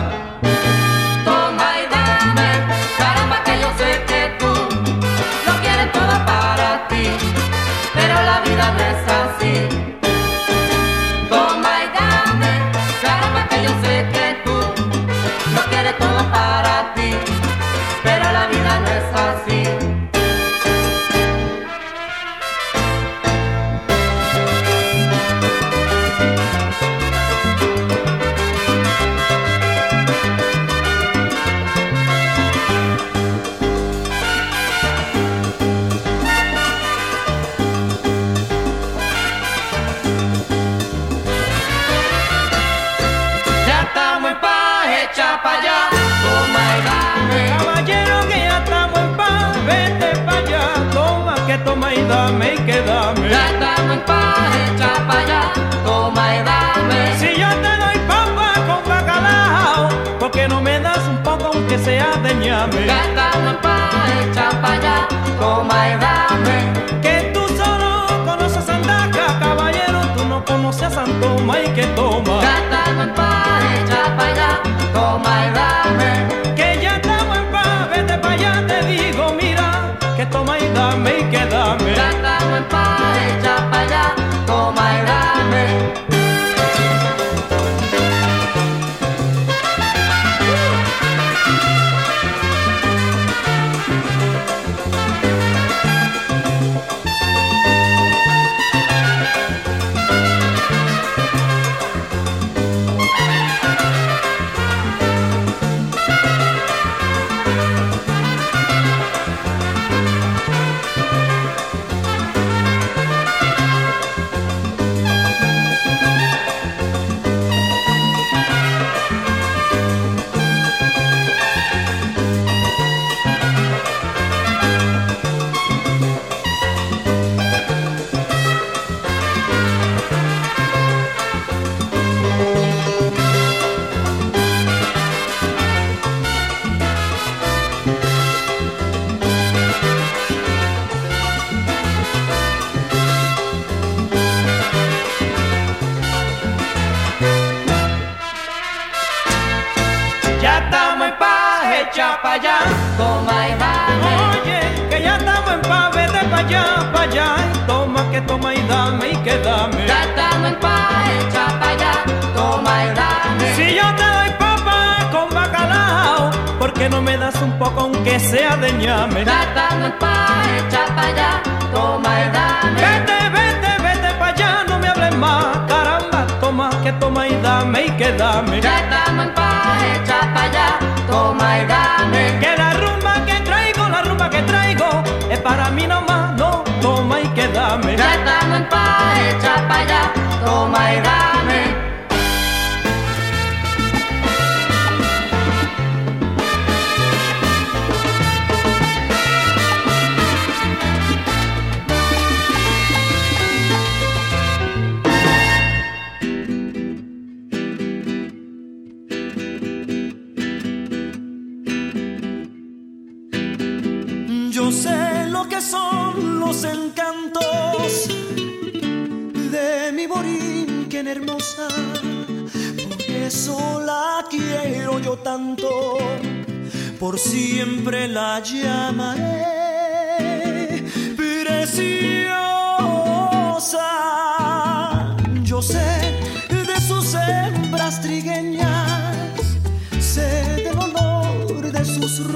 Toma 1.25 1.69
y 1.81 1.85
dame, 1.95 2.51
caramba 2.97 3.43
que 3.43 3.59
yo 3.61 3.69
sé 3.77 4.05
que 4.07 4.37
tú 4.39 4.53
lo 5.47 5.61
quieres 5.63 5.91
todo 5.91 6.27
para 6.27 6.40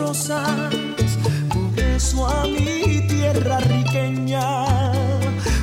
rosas, 0.07 0.75
tu 1.53 1.71
beso 1.75 2.27
a 2.27 2.45
mi 2.47 3.07
tierra 3.09 3.59
riqueña, 3.61 4.65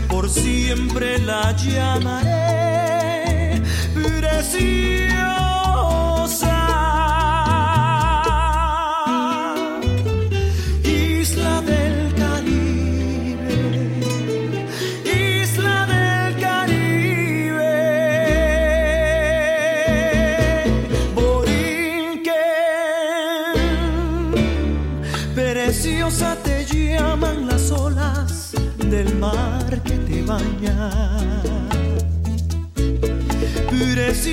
por 0.10 0.30
siempre 0.30 1.20
la 1.20 1.56
llamaré 1.56 2.82
preciosa. 3.94 5.41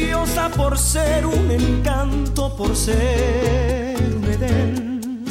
preciosa 0.08 0.48
por 0.48 0.78
ser 0.78 1.26
un 1.26 1.50
encanto, 1.50 2.56
por 2.56 2.74
ser 2.74 3.96
un 4.16 4.24
Edén. 4.24 5.24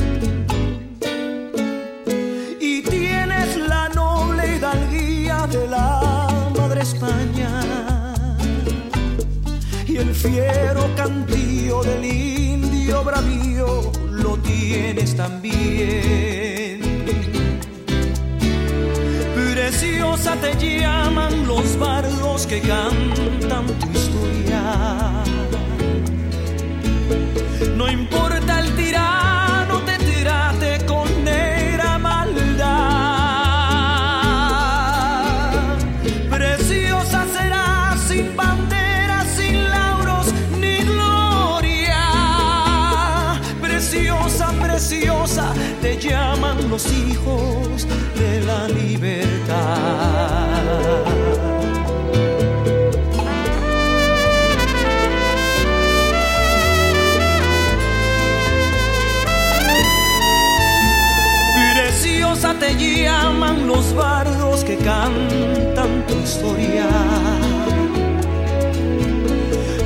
Y 2.60 2.84
tienes 2.84 3.58
la 3.58 3.90
noble 3.90 4.58
hidalguía 4.58 5.48
de 5.48 5.68
la 5.68 6.28
Madre 6.56 6.82
España 6.82 8.14
y 9.88 9.98
el 9.98 10.14
fiero 10.14 10.88
cantío 10.96 11.82
del 11.82 12.06
indio 12.06 13.04
bravío 13.04 13.92
lo 14.12 14.38
tienes 14.38 15.16
también. 15.16 16.82
Preciosa 19.54 20.36
te 20.36 20.56
llaman 20.56 21.48
los 21.48 21.78
bardos 21.80 22.46
que 22.46 22.62
cantan 22.62 23.66
tu 23.80 23.97
No 27.88 27.94
importa 27.94 28.60
el 28.60 28.76
tirano, 28.76 29.80
te 29.86 29.98
tiraste 30.00 30.86
con 30.86 31.08
negra 31.24 31.98
maldad. 31.98 32.66
Preciosa 36.30 37.26
serás 37.32 38.02
sin 38.02 38.36
bandera, 38.36 39.24
sin 39.34 39.70
lauros 39.70 40.34
ni 40.60 40.80
gloria. 40.80 42.04
Preciosa, 43.62 44.52
preciosa, 44.62 45.54
te 45.82 45.98
llaman 45.98 46.70
los 46.70 46.92
hijos 46.92 47.88
de 48.20 48.42
la 48.42 48.68
libertad. 48.68 50.28
llaman 62.78 63.68
los 63.68 63.94
bardos 63.96 64.64
que 64.64 64.78
cantan 64.78 66.06
tu 66.08 66.16
historia. 66.20 66.88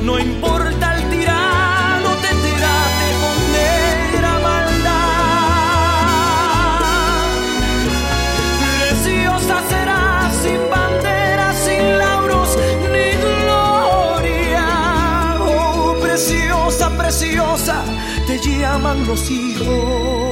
No 0.02 0.18
importa 0.18 0.96
el 0.96 1.10
tirano, 1.10 2.10
te 2.22 2.28
tira, 2.44 2.74
te 2.98 3.08
condena 3.22 4.32
maldad. 4.48 5.22
Preciosa 8.80 9.56
será 9.70 10.30
sin 10.42 10.60
bandera, 10.70 11.54
sin 11.54 11.98
lauros 11.98 12.50
ni 12.92 13.08
gloria. 13.22 14.66
Oh, 15.40 15.96
preciosa, 16.02 16.90
preciosa, 16.96 17.76
te 18.26 18.38
llaman 18.38 19.06
los 19.06 19.30
hijos. 19.30 20.31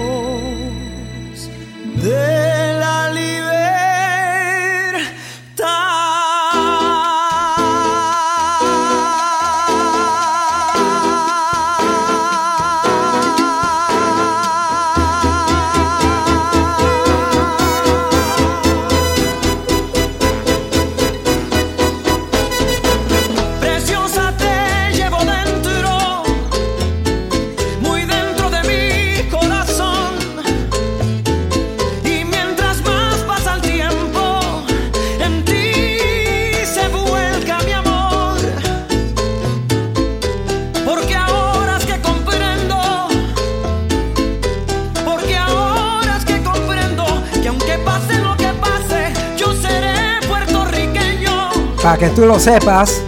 que 52.01 52.09
tú 52.09 52.24
lo 52.24 52.40
sepas, 52.40 53.03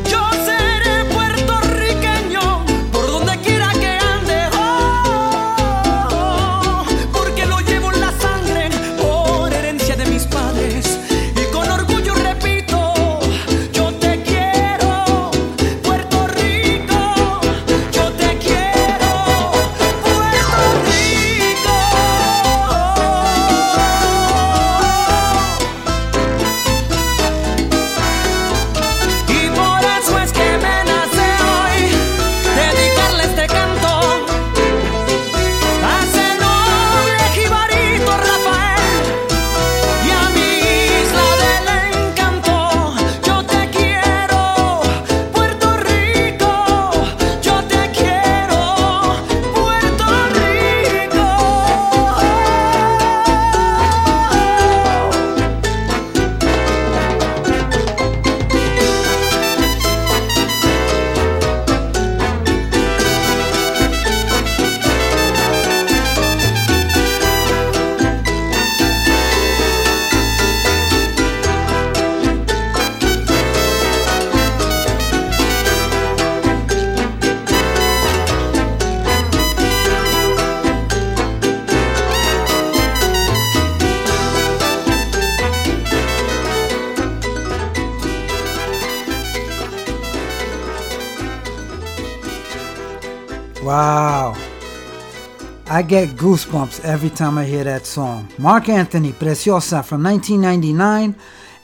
get 95.93 96.17
goosebumps 96.17 96.83
every 96.87 97.11
time 97.11 97.37
I 97.37 97.45
hear 97.45 97.65
that 97.65 97.85
song. 97.85 98.27
Marc 98.39 98.71
Anthony, 98.71 99.13
Preciosa 99.13 99.83
from 99.83 100.03
1999, 100.03 101.15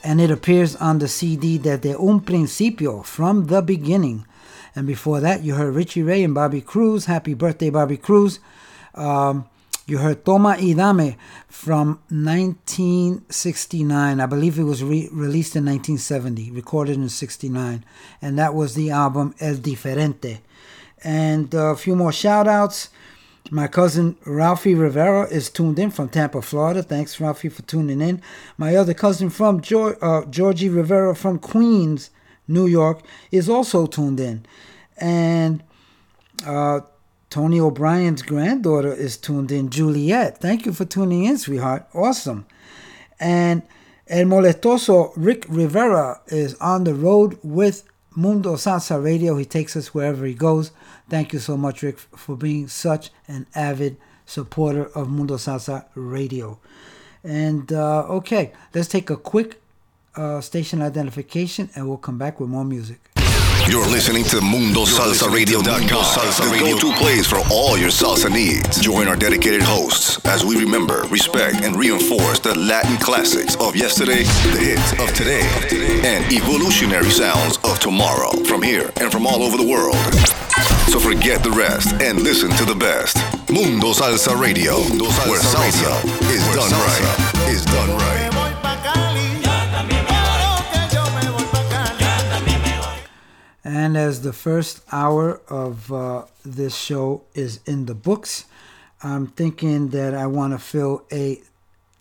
and 0.03 0.21
it 0.21 0.29
appears 0.29 0.75
on 0.75 0.99
the 0.99 1.07
CD 1.07 1.57
that 1.57 1.81
Desde 1.81 1.99
un 1.99 2.19
Principio, 2.19 3.01
from 3.01 3.47
the 3.47 3.63
beginning. 3.63 4.27
And 4.75 4.85
before 4.85 5.19
that, 5.19 5.41
you 5.41 5.55
heard 5.55 5.73
Richie 5.73 6.03
Ray 6.03 6.23
and 6.23 6.35
Bobby 6.35 6.61
Cruz. 6.61 7.05
Happy 7.05 7.33
birthday, 7.33 7.71
Bobby 7.71 7.97
Cruz. 7.97 8.39
Um, 8.93 9.49
you 9.87 9.97
heard 9.97 10.23
Toma 10.23 10.57
y 10.61 10.73
Dame 10.73 11.15
from 11.47 11.99
1969. 12.09 14.21
I 14.21 14.25
believe 14.27 14.59
it 14.59 14.63
was 14.63 14.83
re- 14.83 15.09
released 15.11 15.55
in 15.55 15.65
1970, 15.65 16.51
recorded 16.51 16.97
in 16.97 17.09
69. 17.09 17.83
And 18.21 18.37
that 18.37 18.53
was 18.53 18.75
the 18.75 18.91
album 18.91 19.33
El 19.39 19.55
Diferente. 19.55 20.41
And 21.03 21.55
uh, 21.55 21.71
a 21.71 21.75
few 21.75 21.95
more 21.95 22.11
shout 22.11 22.47
outs. 22.47 22.89
My 23.51 23.67
cousin 23.67 24.15
Ralphie 24.25 24.75
Rivera 24.75 25.27
is 25.27 25.49
tuned 25.49 25.79
in 25.79 25.89
from 25.89 26.09
Tampa, 26.09 26.41
Florida. 26.41 26.83
Thanks, 26.83 27.19
Ralphie, 27.19 27.49
for 27.49 27.63
tuning 27.63 27.99
in. 28.01 28.21
My 28.57 28.75
other 28.75 28.93
cousin 28.93 29.29
from 29.29 29.61
Geor- 29.61 29.97
uh, 30.01 30.25
Georgie 30.25 30.69
Rivera 30.69 31.15
from 31.15 31.39
Queens, 31.39 32.11
New 32.47 32.67
York, 32.67 33.01
is 33.31 33.49
also 33.49 33.87
tuned 33.87 34.19
in. 34.19 34.45
And 34.97 35.63
uh, 36.45 36.81
Tony 37.31 37.59
O'Brien's 37.59 38.21
granddaughter 38.21 38.93
is 38.93 39.17
tuned 39.17 39.51
in, 39.51 39.69
Juliet. 39.69 40.39
Thank 40.39 40.65
you 40.65 40.73
for 40.73 40.85
tuning 40.85 41.25
in, 41.25 41.37
sweetheart. 41.37 41.87
Awesome. 41.93 42.45
And 43.19 43.63
El 44.07 44.25
Molestoso 44.25 45.11
Rick 45.15 45.45
Rivera 45.49 46.21
is 46.27 46.53
on 46.55 46.83
the 46.83 46.93
road 46.93 47.39
with 47.41 47.83
Mundo 48.15 48.55
Salsa 48.55 49.03
Radio. 49.03 49.37
He 49.37 49.45
takes 49.45 49.75
us 49.75 49.93
wherever 49.93 50.25
he 50.25 50.33
goes. 50.33 50.71
Thank 51.09 51.33
you 51.33 51.39
so 51.39 51.57
much, 51.57 51.81
Rick, 51.81 51.97
for 51.97 52.37
being 52.37 52.67
such 52.67 53.09
an 53.27 53.47
avid 53.55 53.97
supporter 54.25 54.85
of 54.95 55.09
Mundo 55.09 55.35
Salsa 55.35 55.85
Radio. 55.95 56.59
And 57.23 57.73
uh, 57.73 58.03
okay, 58.03 58.53
let's 58.73 58.87
take 58.87 59.09
a 59.09 59.17
quick 59.17 59.59
uh, 60.15 60.39
station 60.41 60.81
identification 60.81 61.69
and 61.75 61.87
we'll 61.87 61.97
come 61.97 62.17
back 62.17 62.39
with 62.39 62.49
more 62.49 62.63
music. 62.63 62.99
You're 63.67 63.85
listening 63.85 64.23
to 64.25 64.37
MundoSalsaRadio.com, 64.37 66.03
Salsa 66.03 66.51
Radio, 66.51 66.75
the 66.75 66.81
go-to 66.81 66.95
place 66.97 67.27
for 67.27 67.39
all 67.51 67.77
your 67.77 67.89
salsa 67.89 68.31
needs. 68.31 68.81
Join 68.81 69.07
our 69.07 69.15
dedicated 69.15 69.61
hosts 69.61 70.23
as 70.25 70.43
we 70.43 70.59
remember, 70.59 71.03
respect, 71.11 71.63
and 71.63 71.75
reinforce 71.75 72.39
the 72.39 72.57
Latin 72.57 72.97
classics 72.97 73.55
of 73.57 73.75
yesterday, 73.75 74.23
the 74.23 74.59
hits 74.59 74.93
of 74.93 75.13
today, 75.13 75.47
and 76.03 76.33
evolutionary 76.33 77.11
sounds 77.11 77.57
of 77.63 77.79
tomorrow 77.79 78.31
from 78.45 78.63
here 78.63 78.91
and 78.99 79.11
from 79.11 79.27
all 79.27 79.43
over 79.43 79.57
the 79.57 79.67
world. 79.67 80.78
So 80.89 80.99
forget 80.99 81.43
the 81.43 81.51
rest 81.51 81.93
and 82.01 82.23
listen 82.23 82.49
to 82.49 82.65
the 82.65 82.73
best. 82.73 83.15
Mundo 83.47 83.93
Salsa 83.93 84.33
Radio, 84.35 84.73
where 85.29 85.39
salsa 85.39 85.93
is 86.33 86.43
done 86.55 86.71
right. 86.71 87.47
Is 87.47 87.63
done 87.65 87.91
right. 87.91 88.29
And 93.63 93.95
as 93.95 94.23
the 94.23 94.33
first 94.33 94.81
hour 94.91 95.41
of 95.47 95.93
uh, 95.93 96.25
this 96.43 96.75
show 96.75 97.21
is 97.35 97.59
in 97.67 97.85
the 97.85 97.93
books, 97.93 98.45
I'm 99.03 99.27
thinking 99.27 99.89
that 99.89 100.15
I 100.15 100.25
want 100.25 100.53
to 100.53 100.57
fill 100.57 101.03
a 101.11 101.39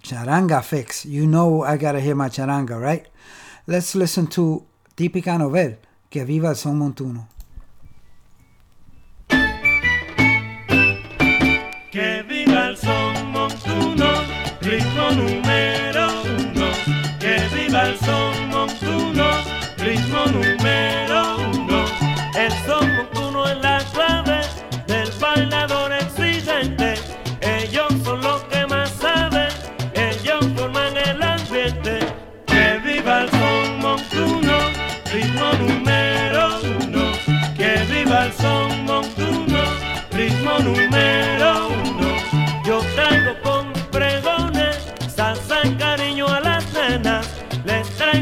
charanga 0.02 0.64
fix. 0.64 1.04
You 1.04 1.26
know 1.26 1.62
I 1.62 1.76
got 1.76 1.92
to 1.92 2.00
hear 2.00 2.14
my 2.14 2.30
charanga, 2.30 2.80
right? 2.80 3.06
Let's 3.66 3.94
listen 3.94 4.28
to 4.28 4.64
Típica 4.96 5.38
Novel, 5.38 5.76
Que 6.10 6.24
Viva 6.24 6.48
el 6.48 6.54
Son 6.54 6.78
Montuno. 6.78 7.26
Montuno, 14.68 14.76
ritmo 14.76 15.10
número 15.12 15.67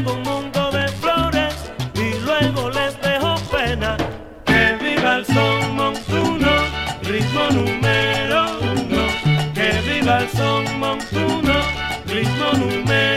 un 0.05 0.21
mundo 0.23 0.71
de 0.71 0.87
flores 0.99 1.55
y 1.95 2.19
luego 2.25 2.69
les 2.69 2.99
dejo 3.01 3.35
pena. 3.51 3.97
Que 4.45 4.77
viva 4.81 5.17
el 5.17 5.25
son 5.25 5.75
montuno, 5.75 6.51
ritmo 7.03 7.49
número 7.51 8.45
uno. 8.61 9.03
Que 9.53 9.69
viva 9.89 10.19
el 10.19 10.29
son 10.29 10.79
montuno, 10.79 11.55
ritmo 12.05 12.51
número 12.53 13.16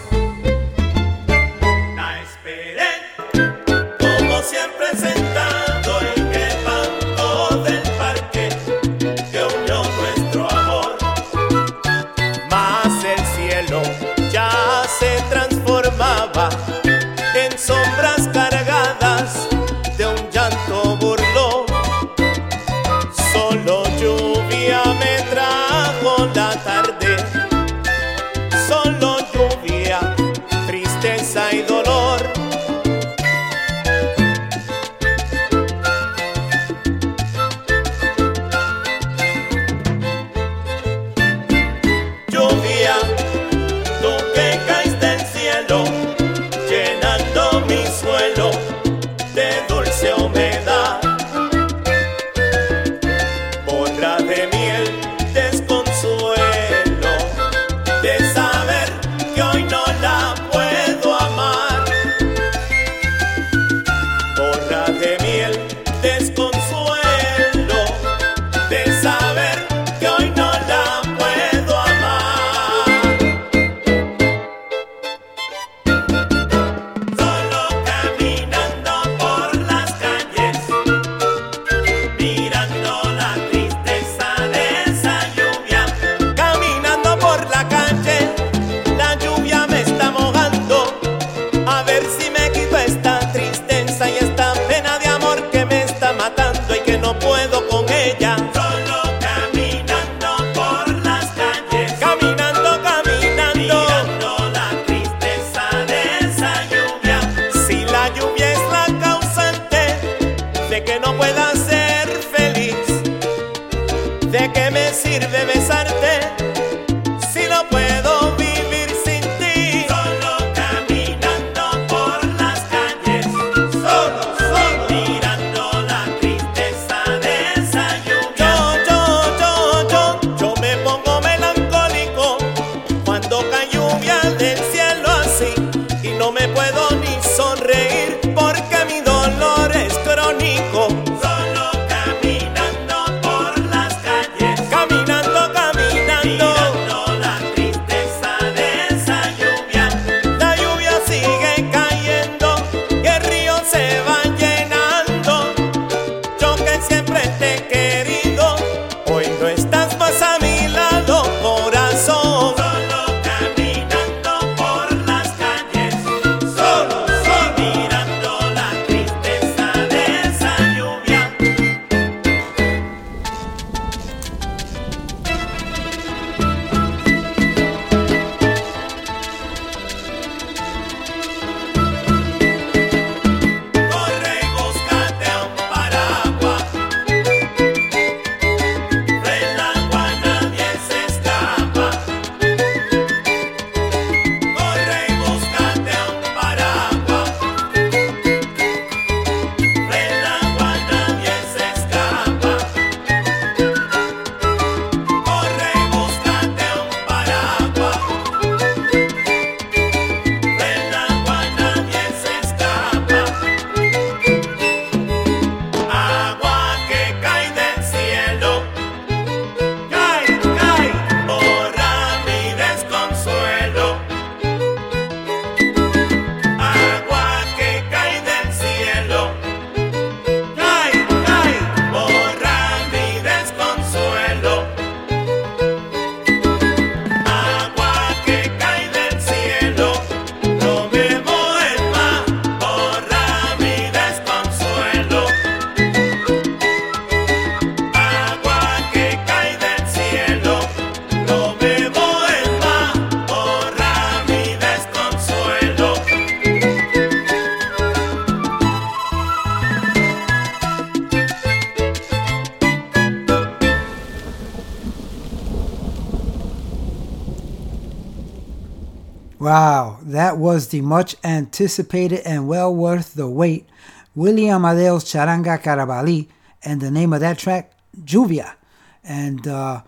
the 270.71 270.81
much 270.81 271.15
anticipated 271.23 272.21
and 272.25 272.47
well 272.47 272.73
worth 272.73 273.13
the 273.13 273.29
wait 273.29 273.69
William 274.13 274.65
Adele's 274.65 275.05
Charanga 275.05 275.61
Carabalí, 275.61 276.27
and 276.63 276.81
the 276.81 276.91
name 276.91 277.13
of 277.13 277.21
that 277.21 277.37
track, 277.37 277.71
Juvia. 278.03 278.55
And 279.03 279.47
uh, 279.47 279.83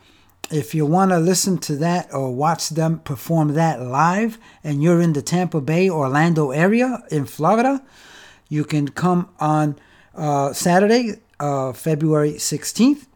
if 0.49 0.73
you 0.73 0.85
want 0.85 1.11
to 1.11 1.19
listen 1.19 1.57
to 1.59 1.75
that 1.77 2.13
or 2.13 2.33
watch 2.33 2.69
them 2.69 2.99
perform 2.99 3.53
that 3.55 3.81
live, 3.81 4.37
and 4.63 4.81
you're 4.81 5.01
in 5.01 5.11
the 5.13 5.21
Tampa 5.21 5.59
Bay, 5.59 5.89
Orlando 5.89 6.51
area 6.51 7.03
in 7.11 7.25
Florida, 7.25 7.83
you 8.47 8.63
can 8.63 8.87
come 8.87 9.29
on 9.39 9.77
uh, 10.15 10.53
Saturday, 10.53 11.19
uh, 11.39 11.73
February 11.73 12.33
16th, 12.33 13.07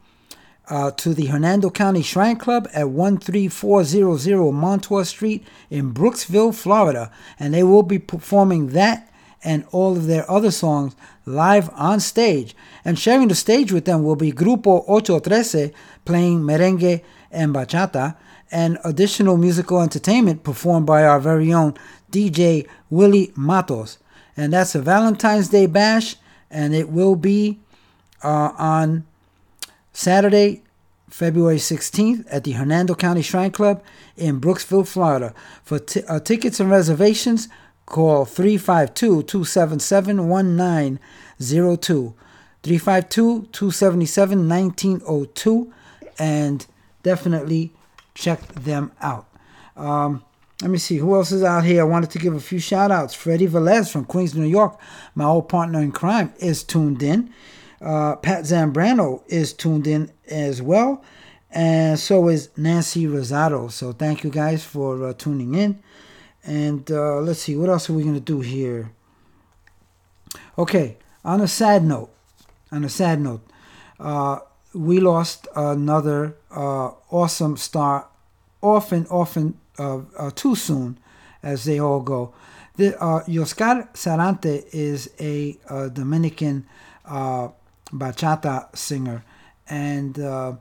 uh, 0.70 0.92
to 0.92 1.14
the 1.14 1.28
Hernando 1.28 1.70
County 1.70 2.02
Shrine 2.02 2.36
Club 2.36 2.68
at 2.74 2.88
13400 2.88 4.52
Montour 4.52 5.06
Street 5.06 5.48
in 5.70 5.94
Brooksville, 5.94 6.54
Florida. 6.54 7.10
And 7.40 7.54
they 7.54 7.64
will 7.64 7.84
be 7.84 8.00
performing 8.00 8.68
that 8.70 9.10
and 9.44 9.66
all 9.72 9.96
of 9.96 10.08
their 10.08 10.30
other 10.30 10.52
songs 10.52 10.96
live 11.26 11.70
on 11.74 12.00
stage. 12.00 12.56
And 12.84 12.98
sharing 12.98 13.30
the 13.30 13.36
stage 13.36 13.72
with 13.72 13.86
them 13.86 14.04
will 14.04 14.16
be 14.16 14.32
Grupo 14.32 14.84
Ocho 14.88 15.20
Trece 15.20 15.72
playing 16.06 16.42
merengue 16.42 17.02
and 17.32 17.54
bachata, 17.54 18.16
and 18.52 18.78
additional 18.84 19.38
musical 19.38 19.82
entertainment 19.82 20.44
performed 20.44 20.86
by 20.86 21.04
our 21.04 21.20
very 21.20 21.52
own 21.54 21.76
DJ 22.12 22.68
Willie 22.90 23.34
Matos. 23.36 23.98
And 24.38 24.54
that's 24.54 24.76
a 24.76 24.82
Valentine's 24.82 25.50
Day 25.50 25.66
bash, 25.66 26.16
and 26.50 26.74
it 26.74 26.90
will 26.90 27.16
be 27.16 27.60
uh, 28.24 28.52
on 28.58 29.06
Saturday, 29.98 30.62
February 31.10 31.58
16th 31.58 32.24
at 32.30 32.44
the 32.44 32.52
Hernando 32.52 32.94
County 32.94 33.24
Shrine 33.24 33.50
Club 33.50 33.82
in 34.16 34.40
Brooksville, 34.40 34.88
Florida. 34.88 35.34
For 35.64 35.80
t- 35.80 36.04
uh, 36.08 36.20
tickets 36.20 36.60
and 36.60 36.70
reservations, 36.70 37.50
call 37.88 38.24
352 38.24 39.24
277 39.24 40.30
1902. 40.30 42.14
352 42.62 43.48
277 43.52 44.48
1902 44.48 45.74
and 46.20 46.68
definitely 47.02 47.72
check 48.14 48.48
them 48.54 48.92
out. 49.02 49.26
Um, 49.76 50.24
let 50.62 50.70
me 50.70 50.78
see 50.78 50.98
who 50.98 51.16
else 51.16 51.32
is 51.32 51.42
out 51.42 51.66
here. 51.66 51.82
I 51.82 51.86
wanted 51.86 52.12
to 52.12 52.20
give 52.20 52.36
a 52.36 52.40
few 52.40 52.60
shout 52.60 52.92
outs. 52.92 53.16
Freddie 53.16 53.48
Velez 53.48 53.92
from 53.92 54.06
Queens, 54.06 54.36
New 54.36 54.46
York, 54.46 54.80
my 55.16 55.26
old 55.26 55.50
partner 55.50 55.82
in 55.82 55.92
crime, 55.92 56.36
is 56.38 56.64
tuned 56.64 57.02
in. 57.02 57.34
Uh, 57.82 58.16
Pat 58.16 58.44
Zambrano 58.44 59.24
is 59.28 59.54
tuned 59.54 59.88
in 59.88 60.12
as 60.28 60.62
well. 60.62 61.04
And 61.52 61.98
so 61.98 62.28
is 62.28 62.50
Nancy 62.58 63.06
Rosado. 63.06 63.72
So 63.72 63.94
thank 63.94 64.24
you 64.24 64.30
guys 64.30 64.64
for 64.64 65.08
uh, 65.08 65.14
tuning 65.14 65.56
in. 65.56 65.82
And 66.44 66.90
uh, 66.92 67.20
let's 67.22 67.42
see, 67.42 67.56
what 67.56 67.70
else 67.70 67.90
are 67.90 67.94
we 67.94 68.04
going 68.04 68.16
to 68.16 68.22
do 68.22 68.42
here? 68.42 68.92
Okay, 70.58 70.98
on 71.24 71.42
a 71.42 71.48
sad 71.48 71.84
note, 71.84 72.10
on 72.72 72.84
a 72.84 72.90
sad 72.90 73.20
note, 73.20 73.46
uh, 74.00 74.40
we 74.74 75.00
lost 75.00 75.48
another 75.56 76.36
uh, 76.52 76.92
awesome 77.12 77.58
star, 77.58 78.08
often, 78.62 79.06
often 79.08 79.58
uh, 79.78 80.32
too 80.36 80.56
soon, 80.56 80.98
as 81.44 81.66
they 81.66 81.80
all 81.80 82.00
go. 82.00 82.34
The, 82.76 82.92
Yoskar 83.28 83.92
Sarante 83.94 84.66
is 84.72 85.10
a, 85.20 85.58
Dominican 85.94 86.66
uh, 87.06 87.50
bachata 87.92 88.76
singer, 88.76 89.24
and 89.68 90.20
uh, 90.20 90.54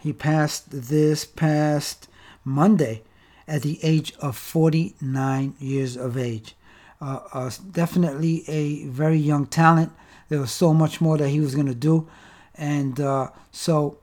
he 0.00 0.12
passed 0.12 0.70
this 0.70 1.24
past 1.24 2.08
Monday 2.44 3.02
at 3.46 3.62
the 3.62 3.78
age 3.82 4.14
of 4.20 4.36
49 4.36 5.54
years 5.58 5.96
of 5.96 6.16
age. 6.16 6.54
Uh, 7.00 7.20
uh, 7.32 7.50
definitely 7.70 8.44
a 8.48 8.86
very 8.86 9.18
young 9.18 9.46
talent. 9.46 9.92
There 10.28 10.40
was 10.40 10.52
so 10.52 10.72
much 10.72 11.00
more 11.00 11.18
that 11.18 11.28
he 11.28 11.40
was 11.40 11.54
going 11.54 11.66
to 11.66 11.74
do. 11.74 12.08
And 12.54 13.00
uh, 13.00 13.30
so 13.52 13.98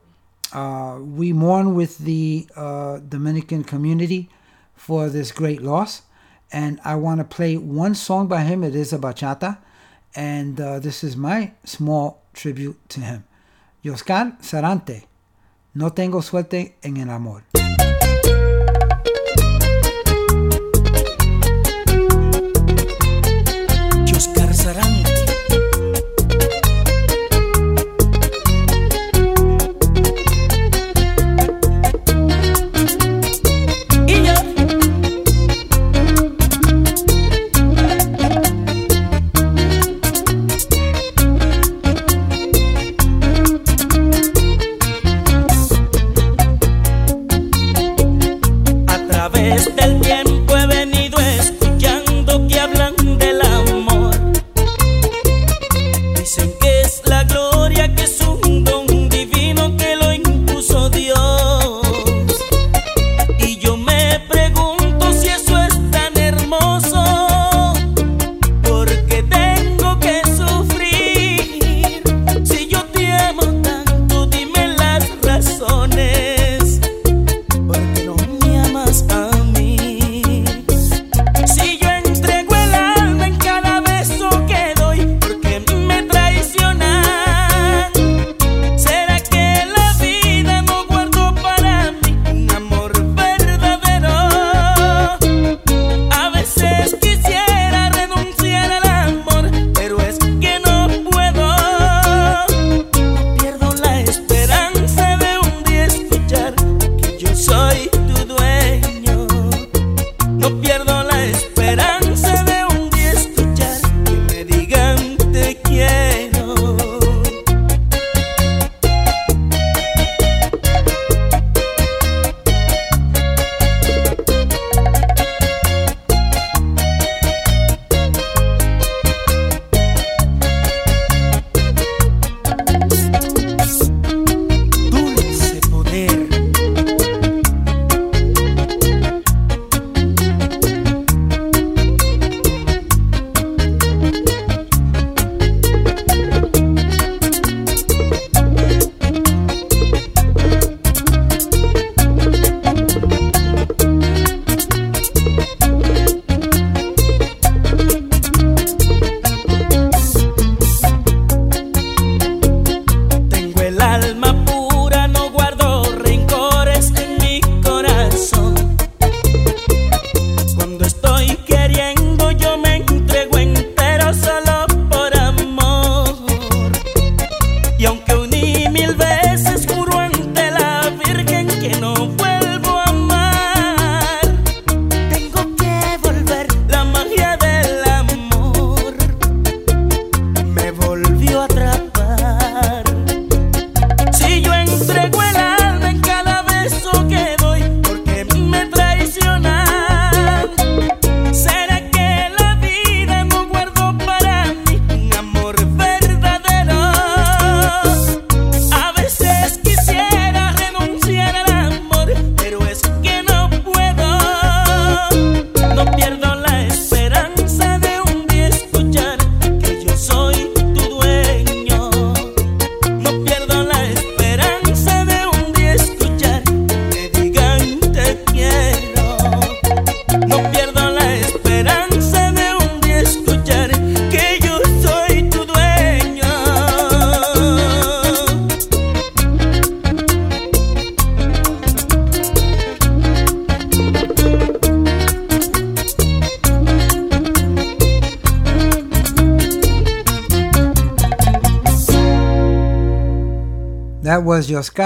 uh, 0.52 0.98
we 1.00 1.32
mourn 1.32 1.74
with 1.74 1.98
the 1.98 2.46
uh, 2.54 2.98
Dominican 2.98 3.64
community 3.64 4.28
for 4.74 5.08
this 5.08 5.32
great 5.32 5.62
loss. 5.62 6.02
And 6.52 6.80
I 6.84 6.96
want 6.96 7.18
to 7.18 7.24
play 7.24 7.56
one 7.56 7.94
song 7.94 8.28
by 8.28 8.42
him. 8.42 8.62
It 8.62 8.74
is 8.74 8.92
a 8.92 8.98
bachata. 8.98 9.58
And 10.14 10.60
uh, 10.60 10.78
this 10.78 11.02
is 11.02 11.16
my 11.16 11.52
small 11.64 12.22
tribute 12.34 12.78
to 12.90 13.00
him. 13.00 13.24
Yoskar 13.84 14.38
Sarante, 14.40 15.06
No 15.74 15.90
tengo 15.90 16.20
suerte 16.20 16.76
en 16.82 16.98
el 16.98 17.10
amor. 17.10 17.42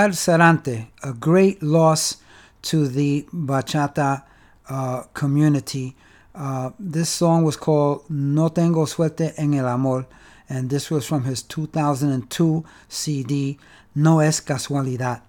Oscar 0.07 0.39
Sarante, 0.39 0.87
a 1.03 1.13
great 1.13 1.61
loss 1.63 2.19
to 2.63 2.87
the 2.87 3.27
bachata 3.35 4.23
uh, 4.69 5.03
community. 5.15 5.97
Uh, 6.33 6.71
this 6.79 7.09
song 7.09 7.43
was 7.43 7.57
called 7.57 8.09
No 8.09 8.49
Tengo 8.49 8.85
Suerte 8.85 9.33
en 9.37 9.55
el 9.55 9.67
Amor, 9.67 10.07
and 10.49 10.71
this 10.71 10.91
was 10.91 11.05
from 11.05 11.25
his 11.25 11.43
2002 11.43 12.65
CD, 12.89 13.59
No 13.97 14.21
Es 14.21 14.41
Casualidad. 14.41 15.23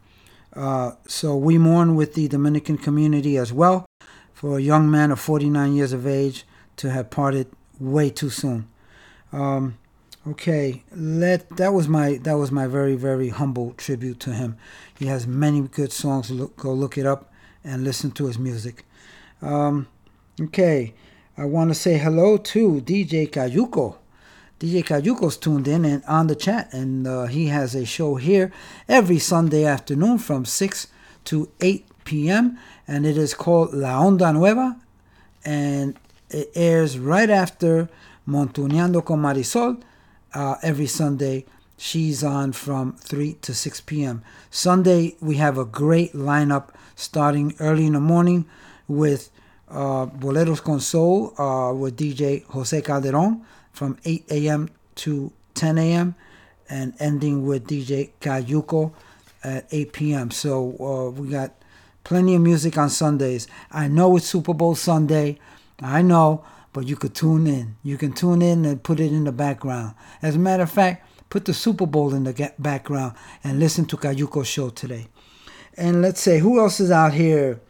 Uh, 0.56 0.92
so 1.08 1.36
we 1.36 1.58
mourn 1.58 1.96
with 1.96 2.14
the 2.14 2.28
Dominican 2.28 2.78
community 2.78 3.36
as 3.36 3.52
well 3.52 3.88
for 4.32 4.60
a 4.60 4.62
young 4.62 4.92
man 4.92 5.10
of 5.10 5.20
49 5.20 5.74
years 5.74 5.92
of 5.92 6.06
age 6.06 6.46
to 6.76 6.92
have 6.92 7.10
parted 7.10 7.48
way 7.80 8.12
too 8.12 8.30
soon. 8.30 8.68
Um, 9.34 9.80
okay, 10.32 10.84
let 10.96 11.50
that 11.58 11.74
was 11.74 11.88
my 11.88 12.18
that 12.24 12.34
was 12.34 12.52
my 12.52 12.68
very 12.68 12.96
very 12.96 13.30
humble 13.30 13.74
tribute 13.74 14.20
to 14.22 14.34
him. 14.34 14.58
He 14.98 15.06
has 15.06 15.28
many 15.28 15.62
good 15.62 15.92
songs. 15.92 16.32
Look, 16.32 16.58
go 16.58 16.74
look 16.74 16.98
it 16.98 17.06
up 17.06 17.32
and 17.64 17.84
listen 17.84 18.12
to 18.12 18.28
his 18.28 18.38
music. 18.38 18.86
Um, 19.42 19.88
okay, 20.40 20.94
I 21.38 21.46
want 21.46 21.70
to 21.70 21.76
say 21.76 21.98
hello 21.98 22.38
to 22.38 22.82
DJ 22.82 23.30
Cayuco. 23.30 23.98
DJ 24.60 24.84
Cayuco's 24.84 25.38
tuned 25.38 25.68
in 25.68 25.86
and 25.86 26.04
on 26.06 26.28
the 26.28 26.36
chat, 26.36 26.74
and 26.74 27.06
uh, 27.06 27.26
he 27.26 27.48
has 27.48 27.76
a 27.76 27.86
show 27.86 28.16
here 28.16 28.52
every 28.90 29.20
Sunday 29.20 29.66
afternoon 29.66 30.18
from 30.18 30.46
6 30.46 30.88
to 31.26 31.52
8 31.62 31.86
p.m. 32.06 32.58
and 32.88 33.06
it 33.06 33.18
is 33.18 33.34
called 33.34 33.74
La 33.74 34.02
Onda 34.02 34.34
Nueva, 34.34 34.78
and 35.46 36.00
it 36.30 36.50
airs 36.56 36.98
right 36.98 37.30
after 37.30 37.88
Montuneando 38.28 39.06
con 39.06 39.22
Marisol 39.22 39.82
uh, 40.34 40.56
every 40.62 40.88
Sunday. 40.88 41.46
She's 41.78 42.24
on 42.24 42.54
from 42.54 42.94
3 42.94 43.34
to 43.42 43.54
6 43.54 43.82
p.m. 43.82 44.24
Sunday, 44.50 45.16
we 45.22 45.36
have 45.36 45.58
a 45.58 45.66
great 45.66 46.14
lineup 46.14 46.70
starting 46.96 47.56
early 47.60 47.86
in 47.86 47.94
the 47.94 48.00
morning 48.00 48.46
with 48.88 49.30
uh, 49.70 50.08
Boleros 50.08 50.64
con 50.64 50.80
Soul 50.80 51.34
uh, 51.40 51.74
with 51.74 51.98
DJ 51.98 52.44
Jose 52.46 52.82
Calderon 52.82 53.46
from 53.72 53.98
8 54.06 54.26
a.m. 54.32 54.70
to 54.96 55.32
10 55.54 55.78
a.m. 55.78 56.16
and 56.70 56.94
ending 57.00 57.46
with 57.46 57.68
DJ 57.68 58.10
Cayuco 58.22 58.92
at 59.44 59.68
8 59.72 59.94
p.m. 59.94 60.32
So 60.32 60.76
uh, 60.80 61.10
we 61.12 61.30
got 61.30 61.54
plenty 62.04 62.36
of 62.36 62.42
music 62.42 62.78
on 62.78 62.90
Sundays. 62.90 63.48
I 63.72 63.88
know 63.88 64.16
it's 64.18 64.26
Super 64.28 64.54
Bowl 64.54 64.76
Sunday. 64.76 65.40
I 65.80 66.02
know, 66.02 66.44
but 66.74 66.88
you 66.88 66.96
could 66.96 67.16
tune 67.16 67.48
in. 67.48 67.76
You 67.84 67.98
can 67.98 68.14
tune 68.14 68.42
in 68.42 68.66
and 68.66 68.84
put 68.84 69.00
it 69.00 69.12
in 69.12 69.24
the 69.24 69.32
background. 69.32 69.96
As 70.22 70.36
a 70.36 70.40
matter 70.40 70.64
of 70.64 70.72
fact, 70.72 71.08
put 71.30 71.46
the 71.46 71.54
Super 71.54 71.86
Bowl 71.86 72.14
in 72.14 72.24
the 72.24 72.52
background 72.60 73.16
and 73.44 73.60
listen 73.60 73.86
to 73.86 73.98
Cayuco's 73.98 74.48
show 74.48 74.70
today. 74.70 75.08
And 75.76 76.02
let's 76.02 76.22
say, 76.22 76.40
who 76.40 76.60
else 76.60 76.80
is 76.80 76.92
out 76.92 77.14
here? 77.14 77.62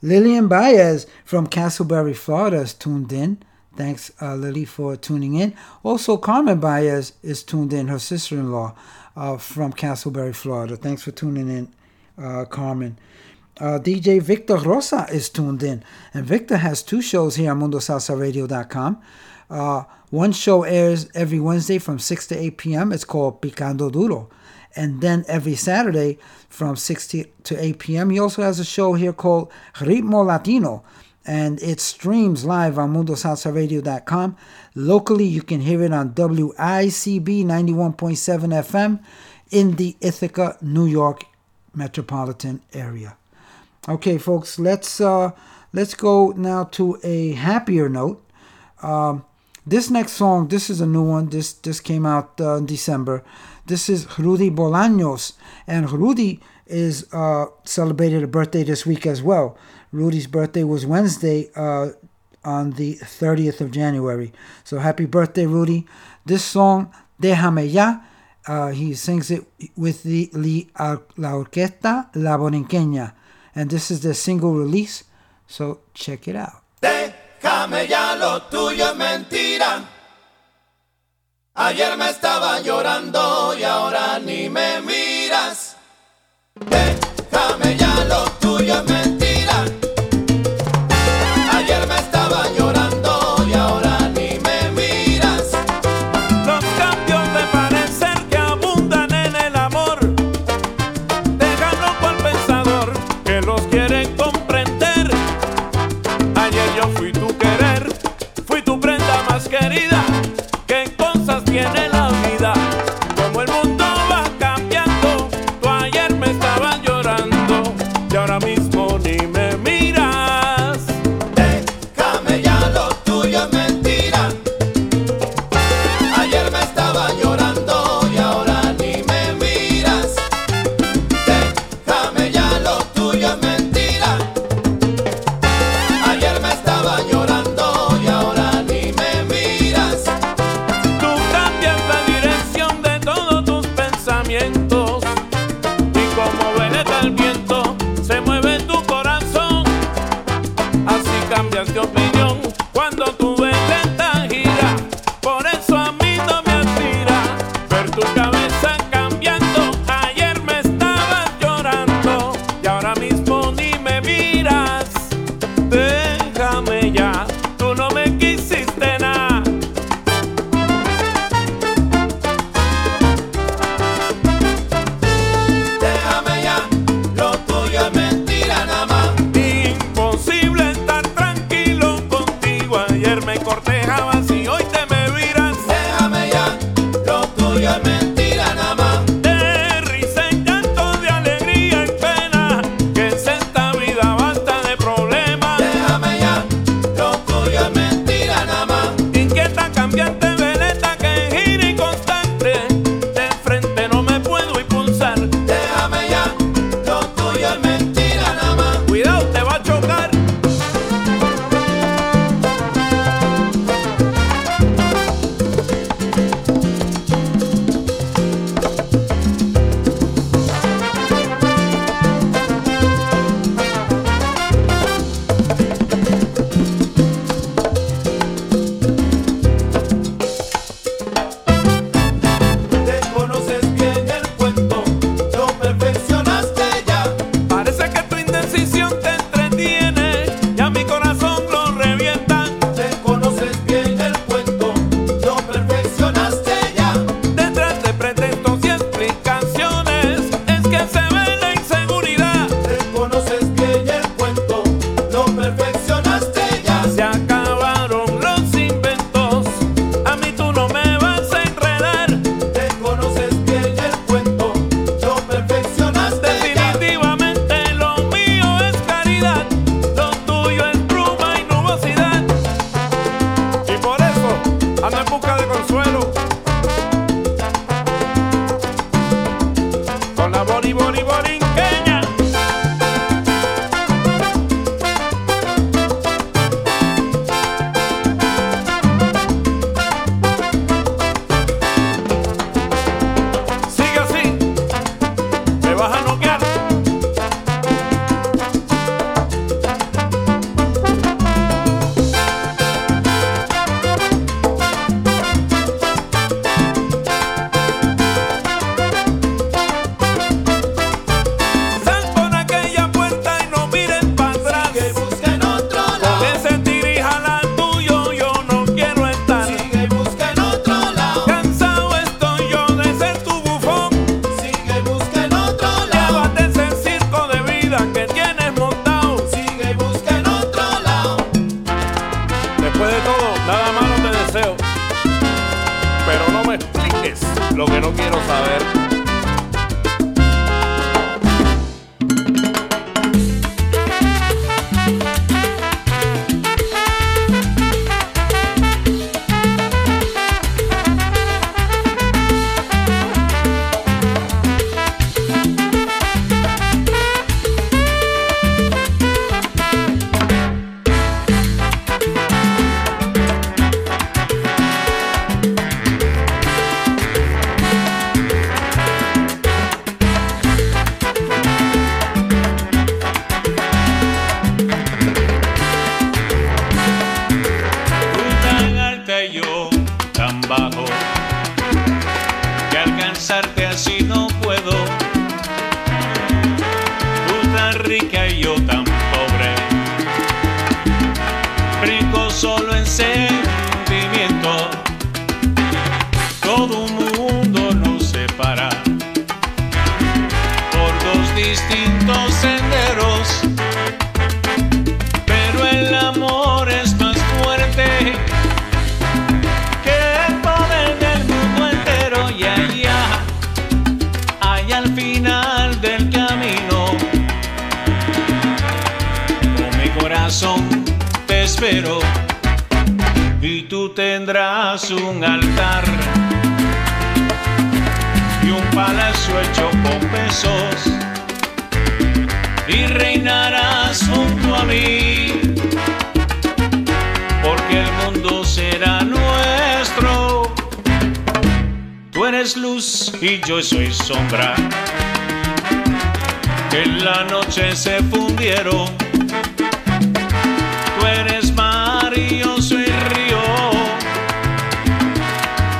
Lillian 0.00 0.46
Baez 0.46 1.06
from 1.24 1.48
Casselberry, 1.48 2.14
Florida 2.14 2.60
is 2.60 2.74
tuned 2.74 3.12
in. 3.12 3.42
Thanks, 3.76 4.10
uh, 4.20 4.34
Lily, 4.34 4.64
for 4.64 4.96
tuning 4.96 5.34
in. 5.34 5.54
Also, 5.82 6.16
Carmen 6.16 6.60
Baez 6.60 7.12
is 7.22 7.42
tuned 7.42 7.72
in, 7.72 7.88
her 7.88 7.98
sister 7.98 8.36
in 8.36 8.50
law 8.52 8.74
uh, 9.16 9.36
from 9.36 9.72
Casselberry, 9.72 10.34
Florida. 10.34 10.76
Thanks 10.76 11.02
for 11.02 11.10
tuning 11.10 11.48
in, 11.48 11.74
uh, 12.22 12.44
Carmen. 12.44 12.98
Uh, 13.60 13.78
DJ 13.78 14.22
Victor 14.22 14.56
Rosa 14.56 15.06
is 15.12 15.28
tuned 15.28 15.62
in. 15.62 15.82
And 16.14 16.24
Victor 16.24 16.58
has 16.58 16.82
two 16.82 17.02
shows 17.02 17.36
here 17.36 17.50
on 17.50 17.60
MundoSalsaRadio.com. 17.60 19.02
Uh, 19.50 19.84
one 20.10 20.32
show 20.32 20.62
airs 20.62 21.08
every 21.14 21.40
Wednesday 21.40 21.78
from 21.78 21.98
6 21.98 22.26
to 22.28 22.38
8 22.38 22.58
p.m. 22.58 22.92
It's 22.92 23.04
called 23.04 23.42
Picando 23.42 23.90
Duro. 23.90 24.30
And 24.76 25.00
then 25.00 25.24
every 25.28 25.54
Saturday 25.54 26.18
from 26.48 26.76
6 26.76 27.08
to 27.08 27.26
8 27.50 27.78
p.m., 27.78 28.10
he 28.10 28.18
also 28.18 28.42
has 28.42 28.60
a 28.60 28.64
show 28.64 28.94
here 28.94 29.12
called 29.12 29.50
Ritmo 29.76 30.24
Latino. 30.24 30.84
And 31.26 31.60
it 31.60 31.80
streams 31.80 32.44
live 32.44 32.78
on 32.78 32.94
MundoSalsaRadio.com. 32.94 34.36
Locally, 34.74 35.26
you 35.26 35.42
can 35.42 35.60
hear 35.60 35.82
it 35.82 35.92
on 35.92 36.14
WICB 36.14 37.44
91.7 37.44 37.94
FM 37.96 39.02
in 39.50 39.72
the 39.76 39.96
Ithaca, 40.00 40.56
New 40.62 40.86
York 40.86 41.24
metropolitan 41.74 42.62
area. 42.72 43.17
Okay, 43.88 44.18
folks, 44.18 44.58
let's 44.58 45.00
uh, 45.00 45.30
let's 45.72 45.94
go 45.94 46.32
now 46.36 46.64
to 46.64 46.98
a 47.02 47.32
happier 47.32 47.88
note. 47.88 48.22
Um, 48.82 49.24
this 49.66 49.88
next 49.88 50.12
song, 50.12 50.48
this 50.48 50.68
is 50.68 50.82
a 50.82 50.86
new 50.86 51.02
one. 51.02 51.30
This 51.30 51.54
this 51.54 51.80
came 51.80 52.04
out 52.04 52.38
uh, 52.38 52.56
in 52.56 52.66
December. 52.66 53.24
This 53.64 53.88
is 53.88 54.18
Rudy 54.18 54.50
Bolaños, 54.50 55.32
and 55.66 55.90
Rudy 55.90 56.40
is 56.66 57.06
uh, 57.14 57.46
celebrated 57.64 58.22
a 58.22 58.26
birthday 58.26 58.62
this 58.62 58.84
week 58.84 59.06
as 59.06 59.22
well. 59.22 59.56
Rudy's 59.90 60.26
birthday 60.26 60.64
was 60.64 60.84
Wednesday 60.84 61.48
uh, 61.56 61.92
on 62.44 62.72
the 62.72 62.96
30th 62.96 63.62
of 63.62 63.70
January. 63.70 64.34
So 64.64 64.80
happy 64.80 65.06
birthday, 65.06 65.46
Rudy. 65.46 65.86
This 66.26 66.44
song, 66.44 66.92
Déjame 67.22 67.72
Ya, 67.72 68.00
uh, 68.46 68.68
he 68.68 68.92
sings 68.92 69.30
it 69.30 69.46
with 69.76 70.02
the 70.02 70.28
La 70.76 71.32
Orquesta 71.32 72.10
La 72.14 72.36
Borinqueña. 72.36 73.14
And 73.58 73.68
this 73.68 73.90
is 73.90 74.02
the 74.02 74.14
single 74.14 74.54
release. 74.54 75.02
So 75.48 75.80
check 75.92 76.28
it 76.28 76.36
out. 76.36 76.62
Déjame 76.80 77.88
ya 77.88 78.14
lo 78.14 78.42
tuyo 78.42 78.90
es 78.90 78.96
mentira. 78.96 79.84
Ayer 81.56 81.96
me 81.96 82.08
estaba 82.08 82.60
llorando 82.60 83.56
y 83.58 83.64
ahora 83.64 84.20
ni 84.20 84.48
me 84.48 84.80
miras. 84.82 85.74
Déjame 86.54 87.76
ya 87.76 88.04
lo 88.04 88.30
tuyo 88.38 88.74
es 88.78 88.84
mentira. 88.84 89.17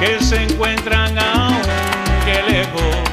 que 0.00 0.22
se 0.22 0.42
encuentran 0.42 1.18
aunque 1.18 2.42
lejos. 2.48 3.06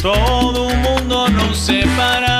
Todo 0.00 0.64
un 0.64 0.82
mundo 0.82 1.28
nos 1.28 1.56
separa. 1.56 2.31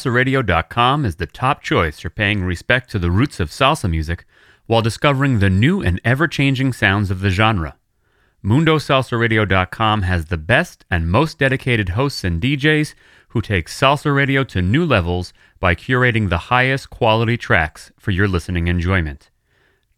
MundoSalsaRadio.com 0.00 1.04
is 1.04 1.16
the 1.16 1.26
top 1.26 1.62
choice 1.62 2.00
for 2.00 2.08
paying 2.08 2.42
respect 2.42 2.90
to 2.90 2.98
the 2.98 3.10
roots 3.10 3.38
of 3.38 3.50
salsa 3.50 3.90
music 3.90 4.24
while 4.64 4.80
discovering 4.80 5.40
the 5.40 5.50
new 5.50 5.82
and 5.82 6.00
ever 6.06 6.26
changing 6.26 6.72
sounds 6.72 7.10
of 7.10 7.20
the 7.20 7.28
genre. 7.28 7.76
MundoSalsaRadio.com 8.42 10.02
has 10.02 10.26
the 10.26 10.38
best 10.38 10.86
and 10.90 11.10
most 11.10 11.38
dedicated 11.38 11.90
hosts 11.90 12.24
and 12.24 12.40
DJs 12.40 12.94
who 13.28 13.42
take 13.42 13.68
salsa 13.68 14.14
radio 14.14 14.42
to 14.44 14.62
new 14.62 14.86
levels 14.86 15.34
by 15.58 15.74
curating 15.74 16.30
the 16.30 16.48
highest 16.48 16.88
quality 16.88 17.36
tracks 17.36 17.92
for 17.98 18.10
your 18.10 18.26
listening 18.26 18.68
enjoyment. 18.68 19.28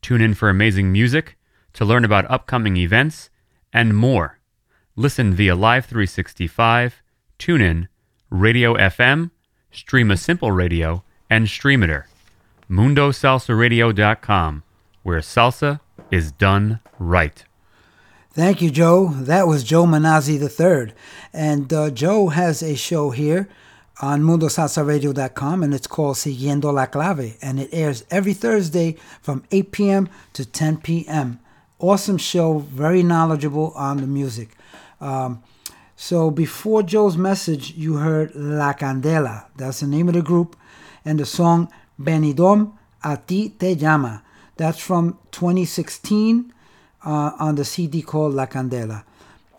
Tune 0.01 0.21
in 0.21 0.35
for 0.35 0.49
amazing 0.49 0.91
music, 0.91 1.37
to 1.75 1.85
learn 1.85 2.05
about 2.05 2.29
upcoming 2.29 2.77
events, 2.77 3.31
and 3.73 3.97
more. 3.97 4.41
Listen 4.97 5.33
via 5.33 5.55
Live 5.55 5.87
365, 5.87 7.03
TuneIn, 7.39 7.87
Radio 8.31 8.75
FM, 8.75 9.31
Stream 9.73 10.11
a 10.11 10.17
Simple 10.17 10.53
Radio, 10.53 11.03
and 11.31 11.47
Streamiter. 11.47 12.05
MundoSalsaRadio.com, 12.71 14.63
where 15.03 15.21
salsa 15.21 15.81
is 16.11 16.31
done 16.33 16.81
right. 16.99 17.45
Thank 18.31 18.63
you, 18.63 18.71
Joe. 18.71 19.09
That 19.09 19.47
was 19.47 19.65
Joe 19.65 19.85
Manazzi 19.85 20.41
III. 20.41 20.95
And 21.33 21.73
uh, 21.73 21.91
Joe 21.91 22.29
has 22.29 22.63
a 22.63 22.77
show 22.77 23.11
here 23.11 23.49
on 24.01 24.23
MundoSalsaRadio.com, 24.23 25.63
and 25.63 25.75
it's 25.75 25.87
called 25.87 26.17
Siguiendo 26.17 26.73
la 26.73 26.87
Clave, 26.87 27.37
and 27.43 27.61
it 27.61 27.71
airs 27.73 28.05
every 28.11 28.33
Thursday 28.33 28.97
from 29.21 29.45
8 29.51 29.73
p.m. 29.73 30.09
to 30.33 30.45
10 30.45 30.79
p.m. 30.79 31.41
Awesome 31.79 32.19
show, 32.19 32.59
very 32.59 33.03
knowledgeable 33.03 33.73
on 33.75 33.99
the 33.99 34.07
music. 34.07 34.57
Um, 35.01 35.43
so 36.03 36.33
before 36.33 36.83
Joe's 36.83 37.17
message, 37.17 37.75
you 37.77 37.99
heard 37.99 38.35
La 38.35 38.73
Candela. 38.73 39.45
That's 39.57 39.79
the 39.79 39.87
name 39.87 40.09
of 40.09 40.15
the 40.15 40.21
group, 40.21 40.57
and 41.05 41.21
the 41.21 41.25
song 41.25 41.73
Benidom 41.97 42.73
A 43.05 43.17
Ti 43.25 43.51
Te 43.51 43.77
Llama. 43.77 44.25
That's 44.57 44.81
from 44.81 45.17
2016 45.31 46.53
uh, 47.07 47.31
on 47.39 47.55
the 47.55 47.65
CD 47.65 48.03
called 48.03 48.35
La 48.35 48.47
Candela. 48.47 49.05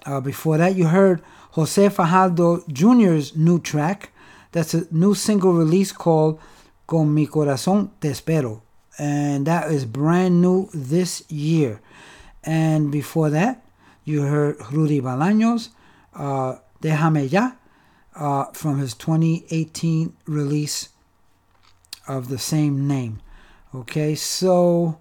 Uh, 0.05 0.19
before 0.19 0.57
that, 0.57 0.75
you 0.75 0.87
heard 0.87 1.21
Jose 1.51 1.87
Fajardo 1.87 2.65
Jr.'s 2.67 3.37
new 3.37 3.61
track. 3.61 4.11
That's 4.51 4.73
a 4.73 4.85
new 4.93 5.15
single 5.15 5.53
release 5.53 5.93
called 5.93 6.41
Con 6.85 7.13
Mi 7.13 7.25
Corazón 7.25 7.91
Te 8.01 8.09
Espero. 8.09 8.61
And 8.99 9.47
that 9.47 9.71
is 9.71 9.85
brand 9.85 10.41
new 10.41 10.67
this 10.73 11.23
year. 11.31 11.79
And 12.43 12.91
before 12.91 13.29
that, 13.29 13.63
you 14.03 14.23
heard 14.23 14.57
Rudy 14.73 14.99
Balaños, 14.99 15.69
uh, 16.15 16.57
Dejameya 16.81 17.55
uh, 18.15 18.45
from 18.53 18.79
his 18.79 18.93
2018 18.93 20.15
release 20.25 20.89
of 22.07 22.29
the 22.29 22.37
same 22.37 22.87
name. 22.87 23.21
Okay, 23.73 24.15
so 24.15 24.99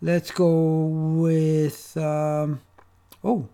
let's 0.00 0.30
go 0.30 0.86
with 0.86 1.96
um, 1.96 2.60
oh, 3.22 3.48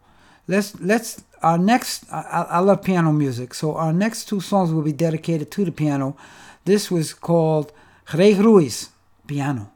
let's 0.49 0.79
let's 0.81 1.23
our 1.43 1.59
next. 1.59 2.05
I, 2.11 2.47
I 2.51 2.59
love 2.61 2.83
piano 2.83 3.13
music, 3.13 3.55
so 3.55 3.75
our 3.75 3.93
next 3.93 4.25
two 4.27 4.41
songs 4.41 4.73
will 4.73 4.83
be 4.83 4.93
dedicated 4.93 5.51
to 5.53 5.65
the 5.65 5.73
piano. 5.73 6.17
This 6.65 6.91
was 6.91 7.13
called 7.13 7.73
Rey 8.15 8.35
Ruiz 8.35 8.91
piano. 9.27 9.74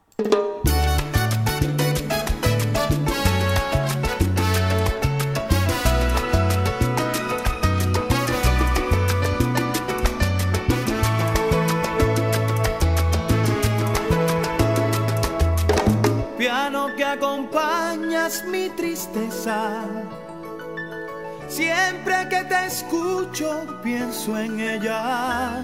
Siempre 21.88 22.28
que 22.28 22.44
te 22.44 22.66
escucho 22.66 23.64
pienso 23.82 24.36
en 24.36 24.60
ella, 24.60 25.62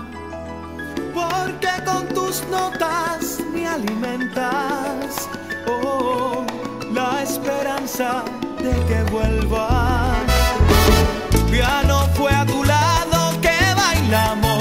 porque 1.13 1.69
con 1.85 2.09
tus 2.15 2.43
notas 2.47 3.41
me 3.53 3.67
alimentas, 3.69 5.29
oh, 5.67 6.47
la 6.95 7.23
esperanza 7.23 8.25
de 8.59 8.73
que 8.87 9.03
vuelvas. 9.13 10.17
Ya 11.53 11.83
no 11.83 12.07
fue 12.15 12.33
a 12.33 12.47
tu 12.47 12.65
lado 12.65 13.39
que 13.43 13.59
bailamos. 13.77 14.54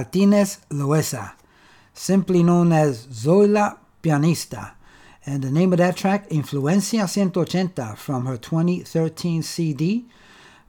Martinez 0.00 0.60
Loesa, 0.70 1.32
simply 1.92 2.42
known 2.42 2.72
as 2.72 3.06
Zoila 3.08 3.76
Pianista. 4.02 4.72
And 5.26 5.42
the 5.42 5.50
name 5.50 5.74
of 5.74 5.78
that 5.78 5.94
track, 5.94 6.30
Influencia 6.30 7.00
180, 7.00 7.96
from 7.96 8.24
her 8.24 8.38
2013 8.38 9.42
CD 9.42 10.06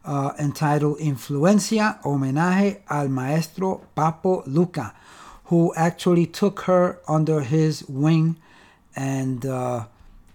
uh, 0.03 0.33
entitled 0.37 0.99
Influencia 0.99 2.01
Homenaje 2.01 2.81
al 2.89 3.07
Maestro 3.07 3.87
Papo 3.95 4.43
Lucca, 4.47 4.93
who 5.45 5.73
actually 5.75 6.25
took 6.25 6.63
her 6.63 6.99
under 7.07 7.39
his 7.39 7.87
wing. 7.87 8.37
And 8.97 9.45
uh, 9.45 9.85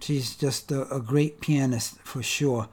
she's 0.01 0.35
just 0.35 0.73
a, 0.73 0.91
a 0.91 1.01
great 1.01 1.43
pianist 1.43 1.99
for 1.99 2.23
sure. 2.23 2.71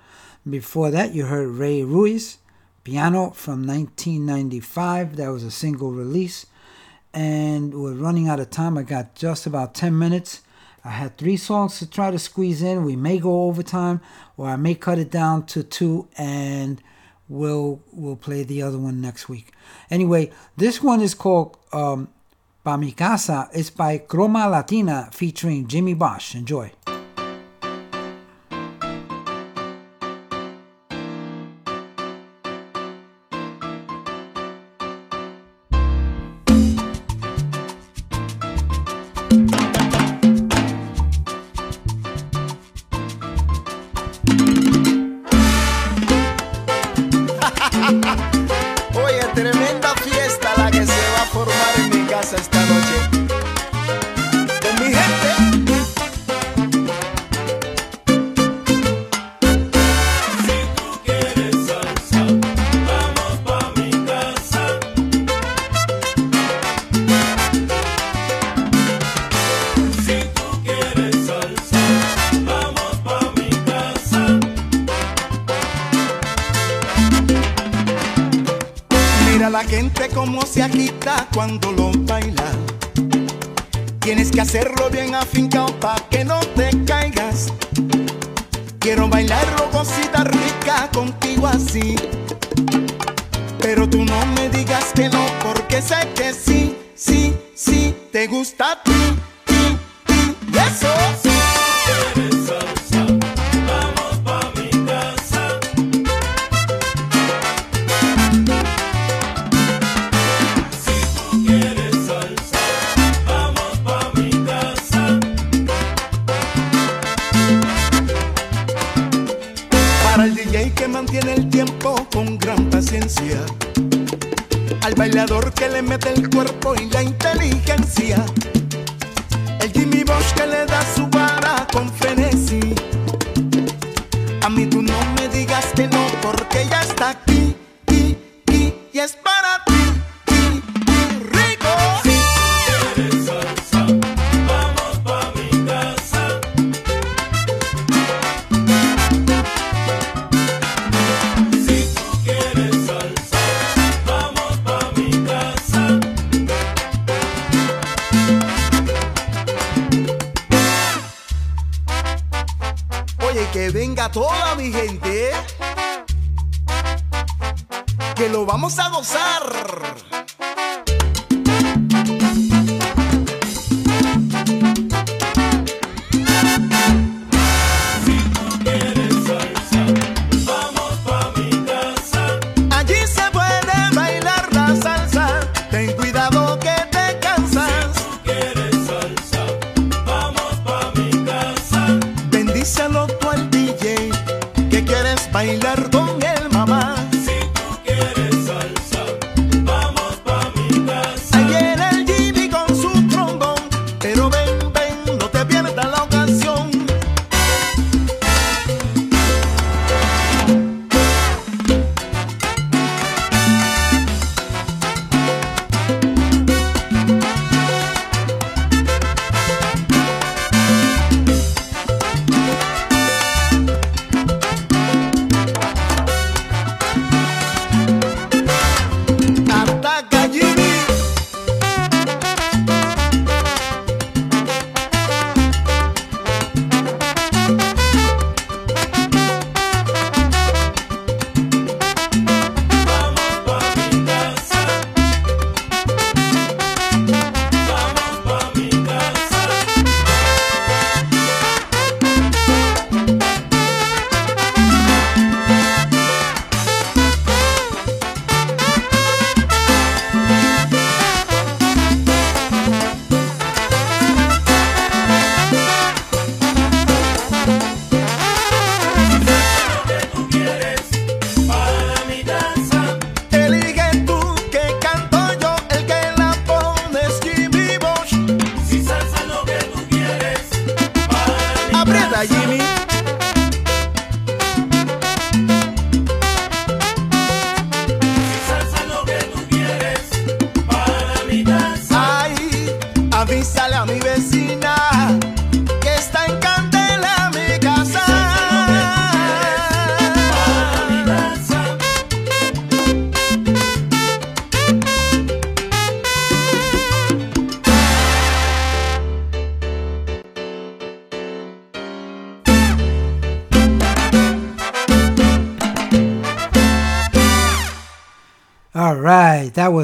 Before 0.50 0.90
that, 0.90 1.14
you 1.14 1.26
heard 1.26 1.50
Rey 1.50 1.84
Ruiz, 1.84 2.38
Piano 2.84 3.32
from 3.32 3.66
1995. 3.66 5.16
That 5.16 5.30
was 5.30 5.44
a 5.44 5.52
single 5.52 5.92
release. 5.92 6.46
And 7.14 7.74
we're 7.74 7.94
running 7.94 8.28
out 8.28 8.40
of 8.40 8.50
time. 8.50 8.78
I 8.78 8.84
got 8.84 9.16
just 9.16 9.46
about 9.46 9.74
10 9.74 9.98
minutes. 9.98 10.42
I 10.86 10.90
had 10.90 11.18
three 11.18 11.38
songs 11.38 11.80
to 11.80 11.90
try 11.90 12.12
to 12.12 12.20
squeeze 12.20 12.62
in. 12.62 12.84
We 12.84 12.96
may 12.96 13.18
go 13.20 13.44
overtime, 13.44 14.02
or 14.36 14.48
I 14.48 14.58
may 14.58 14.76
cut 14.76 15.00
it 15.00 15.10
down 15.10 15.46
to 15.48 15.64
two, 15.64 16.10
and 16.18 16.82
we'll 17.30 17.82
we'll 17.94 18.18
play 18.18 18.44
the 18.44 18.62
other 18.62 18.78
one 18.78 19.00
next 19.00 19.30
week. 19.30 19.54
Anyway, 19.90 20.32
this 20.58 20.84
one 20.84 21.00
is 21.00 21.14
called 21.14 21.58
um, 21.72 22.10
Pa 22.66 22.76
Mi 22.76 22.92
Casa. 22.92 23.50
It's 23.54 23.70
by 23.70 23.98
Croma 23.98 24.50
Latina 24.50 25.10
featuring 25.14 25.68
Jimmy 25.68 25.94
Bosch. 25.94 26.36
Enjoy. 26.36 26.72
Lo. 81.48 82.44
Tienes 84.00 84.32
que 84.32 84.42
hacerlo 84.42 84.90
bien 84.90 85.16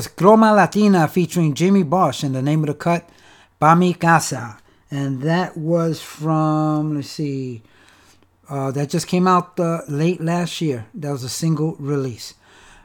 was 0.08 0.56
Latina 0.56 1.08
featuring 1.08 1.54
Jimmy 1.54 1.84
Bosch, 1.84 2.24
and 2.24 2.34
the 2.34 2.42
name 2.42 2.62
of 2.62 2.68
the 2.68 2.74
cut, 2.74 3.10
Pa 3.60 3.76
Mi 3.76 3.94
Casa. 3.94 4.58
And 4.90 5.22
that 5.24 5.58
was 5.58 6.02
from, 6.02 6.96
let's 6.96 7.10
see, 7.10 7.64
uh, 8.50 8.72
that 8.72 8.90
just 8.90 9.08
came 9.08 9.28
out 9.28 9.60
uh, 9.60 9.82
late 9.90 10.22
last 10.22 10.62
year. 10.62 10.86
That 10.94 11.12
was 11.12 11.24
a 11.24 11.30
single 11.30 11.76
release. 11.80 12.34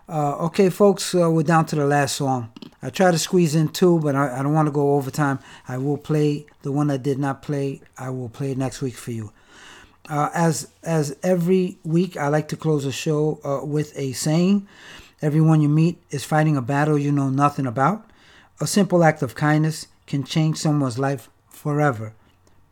Uh, 0.09 0.37
okay, 0.47 0.71
folks, 0.71 1.15
uh, 1.15 1.31
we're 1.31 1.45
down 1.45 1.67
to 1.67 1.77
the 1.77 1.87
last 1.87 2.17
song. 2.17 2.51
I 2.83 2.91
try 2.91 3.11
to 3.11 3.19
squeeze 3.19 3.55
in 3.55 3.69
two, 3.69 4.01
but 4.01 4.15
I, 4.15 4.41
I 4.41 4.43
don't 4.43 4.53
want 4.53 4.67
to 4.67 4.73
go 4.73 4.95
over 4.95 5.11
time. 5.11 5.39
I 5.69 5.79
will 5.79 5.97
play 5.97 6.47
the 6.63 6.73
one 6.73 6.91
I 6.91 6.97
did 6.97 7.19
not 7.19 7.43
play. 7.43 7.81
I 7.97 8.11
will 8.11 8.29
play 8.29 8.55
next 8.55 8.83
week 8.83 8.97
for 8.97 9.13
you. 9.13 9.33
Uh, 10.07 10.29
as 10.35 10.69
as 10.83 11.17
every 11.23 11.79
week, 11.85 12.19
I 12.19 12.29
like 12.29 12.49
to 12.49 12.57
close 12.57 12.85
the 12.85 12.93
show 12.93 13.41
uh, 13.43 13.65
with 13.65 13.97
a 13.97 14.13
saying: 14.13 14.69
"Everyone 15.25 15.63
you 15.63 15.71
meet 15.71 15.97
is 16.11 16.23
fighting 16.23 16.55
a 16.55 16.61
battle 16.61 16.99
you 16.99 17.11
know 17.11 17.31
nothing 17.31 17.65
about. 17.67 18.05
A 18.61 18.67
simple 18.67 19.03
act 19.03 19.23
of 19.23 19.35
kindness 19.35 19.87
can 20.07 20.23
change 20.23 20.59
someone's 20.59 20.99
life 20.99 21.31
forever. 21.49 22.13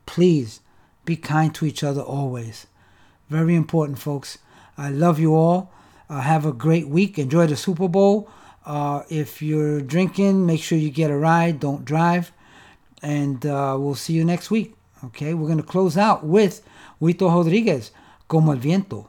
Please 0.04 0.60
be 1.06 1.16
kind 1.16 1.54
to 1.54 1.64
each 1.64 1.82
other 1.82 2.02
always. 2.02 2.66
Very 3.30 3.54
important, 3.54 3.98
folks. 3.98 4.36
I 4.76 4.90
love 4.90 5.18
you 5.18 5.34
all. 5.34 5.70
Uh, 6.10 6.20
have 6.20 6.44
a 6.44 6.52
great 6.52 6.88
week. 6.88 7.18
Enjoy 7.18 7.46
the 7.46 7.56
Super 7.56 7.88
Bowl. 7.88 8.28
Uh, 8.66 9.04
if 9.08 9.40
you're 9.40 9.80
drinking, 9.80 10.44
make 10.44 10.60
sure 10.60 10.76
you 10.76 10.90
get 10.90 11.10
a 11.10 11.16
ride. 11.16 11.58
Don't 11.58 11.86
drive. 11.86 12.32
And 13.00 13.46
uh, 13.46 13.78
we'll 13.80 13.94
see 13.94 14.12
you 14.12 14.26
next 14.26 14.50
week. 14.50 14.74
Okay, 15.04 15.32
we're 15.32 15.48
going 15.48 15.56
to 15.56 15.64
close 15.64 15.96
out 15.96 16.22
with 16.22 16.60
Huito 17.00 17.30
Rodriguez, 17.30 17.92
Como 18.28 18.52
el 18.52 18.58
Viento. 18.58 19.08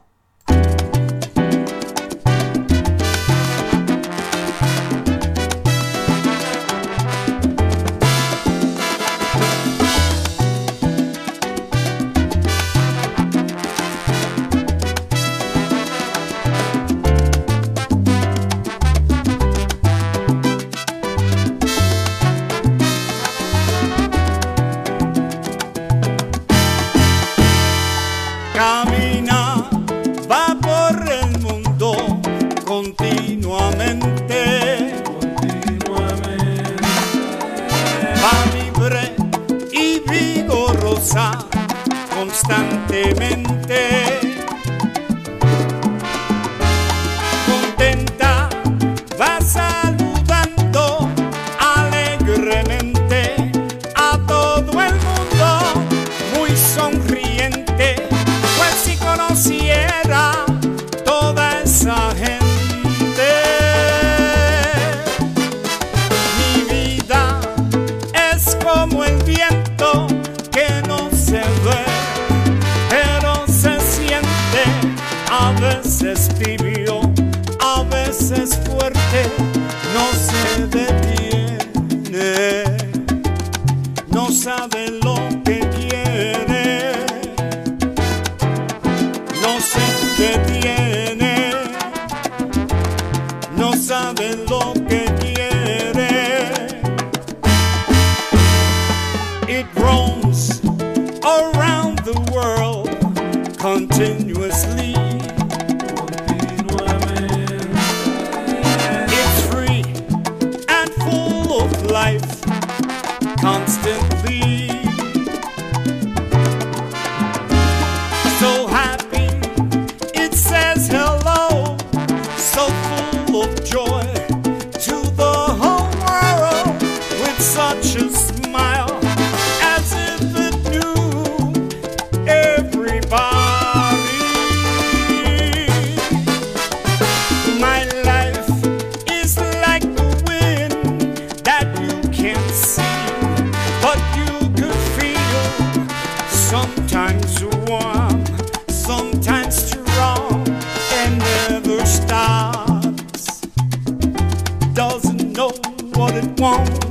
What 156.44 156.83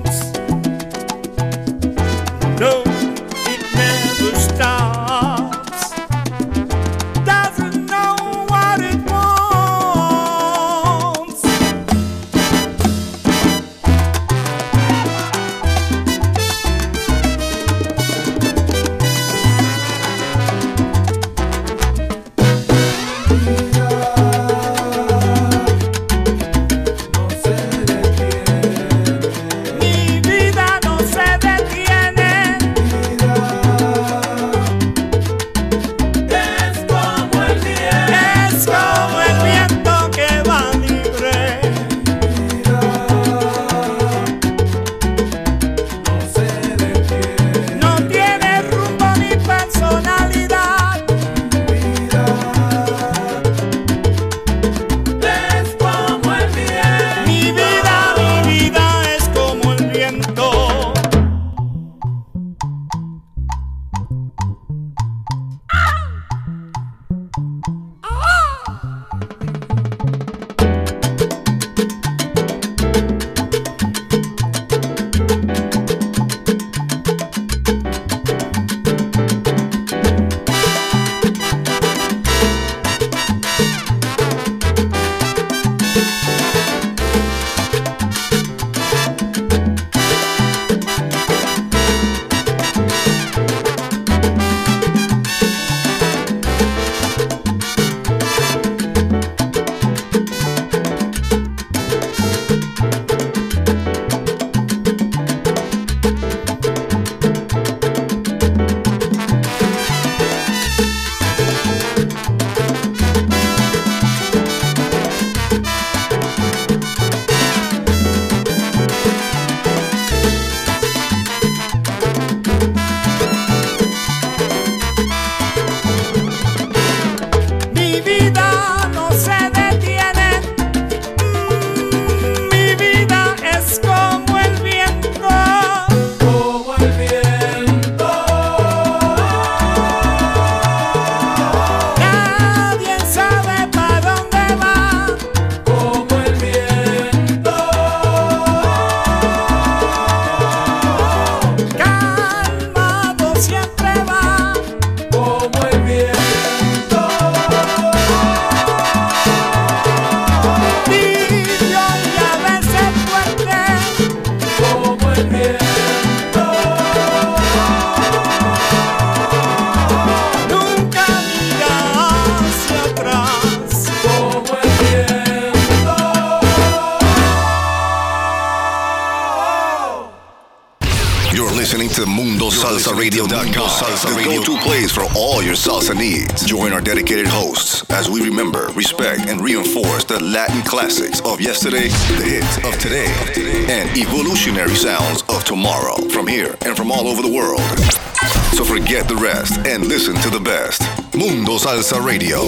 Radio, 202.03 202.42